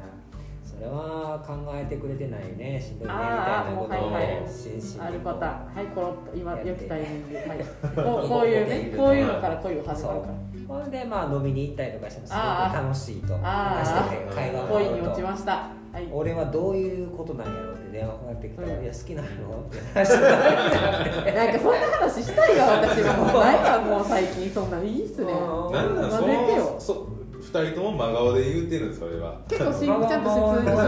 [0.75, 4.43] それは考えてくれてないねしんどいねみたいなこともうはいはい。
[4.43, 5.01] を真摯に。
[5.07, 5.75] あるパターン。
[5.75, 7.57] はいコロッと今やって良きタイミングはい
[7.95, 10.33] こうこういうね こういうのから恋を始まるから。
[10.67, 13.33] ほんでまあ飲みに行ったりとかしてもすごく楽しいと。
[13.37, 15.51] 話してて会話が恋に落ちました。
[15.51, 15.69] は
[15.99, 16.07] い。
[16.11, 18.79] 俺はどういうことなんやろうって電話かかってきたら「う。
[18.79, 19.29] んいや好きなの?」っ
[19.69, 21.45] て話してた。
[21.45, 23.23] なんかそんな話したいわ私はも。
[23.25, 24.49] う ないわもう最近。
[24.49, 25.31] そんなんいいっすね。
[25.33, 25.39] な
[25.85, 25.95] ん。
[25.95, 27.07] なんそのそ
[27.53, 29.39] 二人とも真顔で言うてるそれは。
[29.47, 30.87] 結構しんちゃんと普通に真好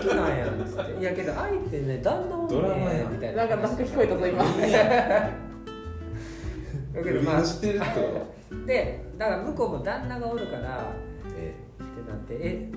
[0.00, 0.92] きなんやんつって。
[1.00, 3.46] いやけど相手ね旦那もドラマねやんみたいな。
[3.46, 4.44] なんかなんか聞こえたぞ今。
[4.44, 4.50] だ
[7.02, 7.94] けどまあしでだか
[9.36, 10.92] ら向こうも旦那がおるから
[11.34, 12.70] えってなってえ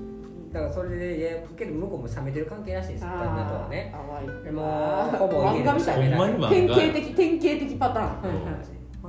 [0.54, 3.94] だからそれでいやけど向こうも冷めてる関係らしいです旦那とはね。
[3.94, 4.28] 淡い。
[4.54, 6.50] もうほぼ漫画みたいほんまに漫画。
[6.50, 8.08] 典型的典型的パターン、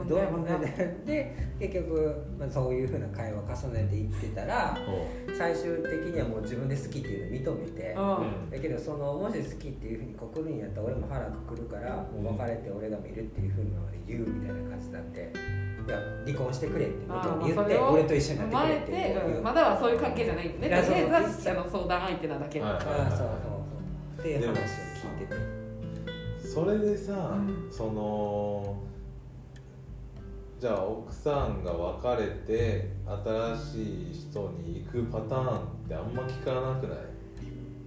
[0.05, 8.51] どうで結局、まあ、そういうふうな会話重ねていってたらお最終的にはもう自分で好きっていうのを認めて、うん。
[8.51, 13.71] だけどそのもし好きっていうふうに告るんやったら俺も腹くくるからもう別れて俺が見るっていうふうに
[14.07, 15.33] 言うみたいな感じになって
[15.87, 19.37] いや離婚してくれって向こうに言って俺と一緒になってくれってう。
[19.37, 19.43] うん。
[19.43, 20.69] まだはそういう関係じゃないんでね。
[20.69, 24.21] いやそうとりあえずは相談相手なだけ、はいああそうそうそう。
[24.21, 26.49] っていう話を聞いてて。
[26.49, 27.69] それでさ、うん。
[27.71, 28.77] その
[30.59, 32.91] じゃあ奥さんが別れて
[33.25, 36.99] 新しい人に行くパターンってあんま聞かなくない？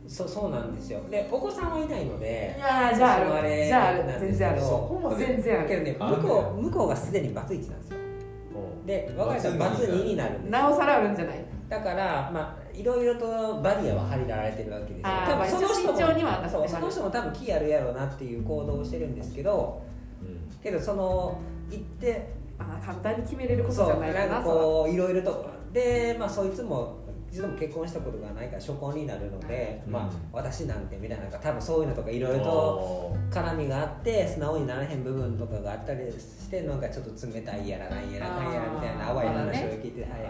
[0.08, 1.00] そうそうなんですよ。
[1.10, 3.66] でお子さんはいないのでいやーじゃあある。
[3.66, 4.04] じゃあある。
[4.20, 4.62] 全然ある。
[4.62, 5.26] そこまで。
[5.26, 5.96] 全然あるけどね。
[6.00, 7.98] 向こう向こうがすでにバツイチなんですよ。
[8.86, 11.46] で別れたらバツ2になるんですなおさらあるんじゃない？
[11.70, 15.04] だからまあいろいろとバリアは張られてるわけですよ。
[15.28, 19.82] 多分その人まあ一応慎重にはなってそうその人も多分気あるやろうなっていう行動をしてるんですけど
[20.22, 20.60] うん。
[20.62, 21.40] けどその
[21.70, 25.50] 行ってあー簡単に決めれることじそうゃないかななんかこういろいろと。
[25.72, 26.98] でまあそいつも
[27.32, 29.94] 一度も結婚したことがないから初婚になるので、うん。
[29.94, 40.30] まあ私なんてみたいな多分そういうのとかいろいろとお絡みがあって素直にならへん部分とかがあったりしてなんかちょっと冷たいやらなんやらかんやらみたいな淡い話を聞いて、はいはいはい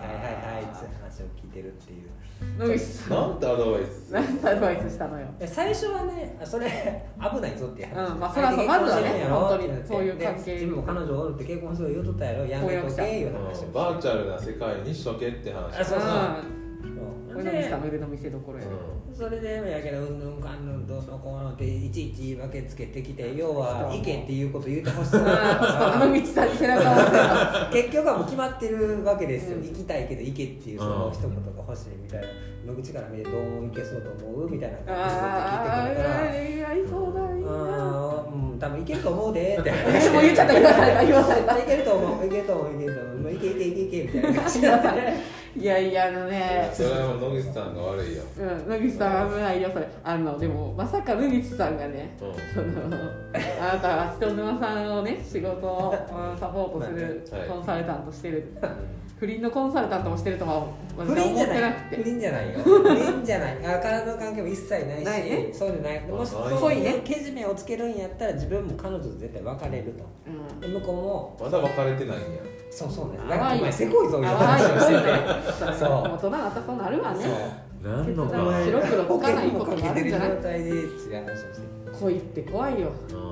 [0.56, 2.10] はいって話を聞いてるっていう
[2.58, 4.08] 野口さんなんてアドバイス。
[4.08, 6.68] する何てアドバイスしたのよで最初はねあそれ
[7.20, 16.59] 危ないぞって話、うんまあそれはそうまずはね本当にそういう関係で自分も彼女おるって結婚する言うとったやろやめとけいう話をうんバーチャルな世界にしとけって話あそうそううん
[17.34, 18.72] そう野口さんの腕の見せ所やね
[19.14, 25.24] それでやけどうんぬんかんぬんどうのこうのっていちいち言い訳つけてきて要は意見っていうこと言うてほしそう。
[25.26, 26.08] あー。
[26.08, 29.64] 野口さんに背中を押せば結局はもう決まってるわけですよ、うん。
[29.64, 32.28] 行きたいけど行けっていうその一言が欲しいみたいな。
[32.66, 33.34] 野口から見てどう
[33.68, 36.26] 行けそうと思うみたいな感あじで聞いてくるから。
[36.26, 38.60] あ恋愛相談いいうん。
[38.60, 40.54] 多分行けると思うでって私も言っちゃった。
[40.54, 41.58] 言わされた言わされた。
[41.60, 45.14] いけると思ういけると思ういけると思うもう行け行け行け行けみたいな感じ言わされ
[45.56, 46.70] いやいやあのね。
[46.74, 49.88] それは野口さんが悪いよ、うん、野口さん危ないよそれ。
[50.04, 52.34] あのでもまさか野口さんがねうん。
[52.54, 52.98] その
[53.62, 57.48] あなたは人妻さんをね仕事をうんサポートするはい。
[57.50, 58.54] コンサルタントしてる
[59.20, 60.66] 不倫のコンサルタントもしてるとは
[60.98, 61.96] 私不は思って倫じゃなないくて。
[61.98, 62.60] 不倫じゃないよ。
[62.60, 63.58] 不倫じゃない。
[63.66, 65.04] あ体の関係も一切ないし。
[65.04, 65.50] ないね。
[65.52, 65.72] そうい。
[65.74, 70.06] うのないもしそういうねけじめをつけるんやったら自分も彼女と絶対別れると。
[70.26, 70.60] うん。
[70.62, 72.40] で向こうもまだ別れてないんや。
[72.72, 73.18] そうそうね。
[73.30, 74.40] なんかお前せこいぞみたいな。
[74.40, 75.90] 淡い話をしててそう。
[75.90, 77.26] 大人になったらそうなるわね。
[77.84, 79.34] なんのか白黒つか。
[79.36, 82.00] ないことがあるんじゃない状態でって話をして。
[82.00, 82.92] 恋って怖いよ。
[83.12, 83.30] うん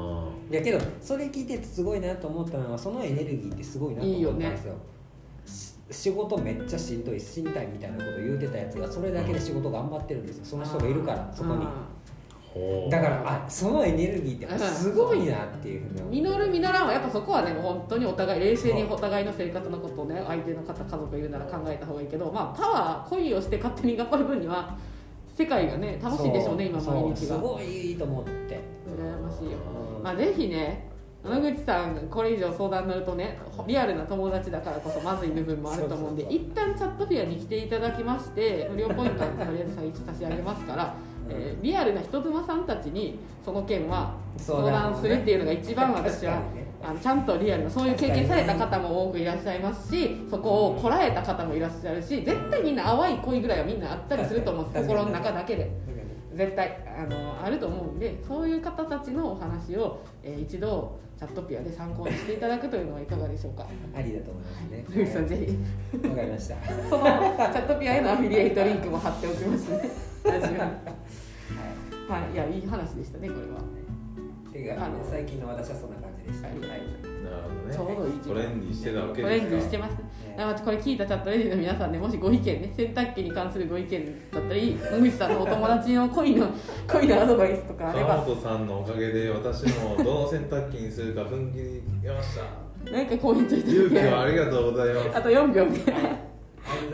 [0.49, 4.73] いやけどそれ聞いててすごいなと思ったのはそのエネルギーってすごいなと思ったんですよ。
[4.73, 4.96] し
[5.89, 10.45] 仕事めっちゃしんどいしんたいみたいなこと言うてたやつがそれだけで仕事頑張ってるんですよ。
[10.45, 11.67] その人がいるからそこに。
[12.89, 16.13] だからあそのエネルギーってすごいなっていうふうに思う。
[16.13, 24.75] 実る実らんはやっぱそこはね本当にお互い冷静にお互いの生活のことをね相手の方家族いるなら考えた方がいいけどまあパワー恋をして勝手に頑張る分には
[25.37, 27.35] 世界がね楽しいでしょうね今毎日が。
[27.35, 28.59] すごいいいと思って。
[28.89, 29.57] 羨ましいよ。
[29.97, 30.03] うん。
[30.03, 30.89] まあぜひね
[31.27, 40.95] 野口さんこれ以上相談乗るとねリアルな友達だからこそまずい部分もあると思うんで一旦チャットフィアに来ていただきまして無料ポイントはとりあえず最初差し上げますから、
[41.29, 46.41] えーリアルな人妻さんたちにその件は相談するっていうのが一番私は
[46.81, 55.87] あのちゃんとリアルなそういう経験された方も多くいらっしゃいますしそこをこらえた方もいらっしゃるし絶対みんな淡い恋ぐらいはみんなあったりすると思うんです心の中だけで。
[56.37, 63.65] 絶対あのあると思うんでそういう方たちのお話を、えー一度チャットピアで参考にしていただくというのはいかがでしょうか？
[63.95, 64.85] ありだと思いますね。
[64.87, 66.07] 野口さんぜひ。
[66.07, 66.55] わかりました。
[66.89, 69.89] そのチャットピアへのアフィリエイトリンクも貼っておきますね。
[70.23, 70.65] ラジオには
[72.29, 72.33] い。
[72.33, 73.57] いやいい話でしたねこれは。
[74.53, 74.93] ていうかあの。
[75.09, 76.47] 最近の私はそんな感じでした。
[76.49, 76.59] はい。
[76.59, 76.69] はい
[77.23, 77.75] なるほどね。
[77.75, 79.55] ちょうどいいトレンディしてたわけトレですか。
[79.57, 79.95] ンドしてます
[80.37, 86.47] ねだからこれ聞いたチャットレディの皆さんでもしご意見ね洗濯機に関するご意見だったり野口さんのお友達の恋の
[86.87, 88.07] 恋のアドバイスとかあれば。
[88.07, 92.91] 川本さんのおかげで私もどの洗濯機にするか踏ん切りました。
[92.91, 95.17] なんかコメントいただ勇気けをありがとうございます。
[95.17, 96.27] あと4秒で。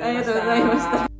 [0.01, 1.12] ありがとうございました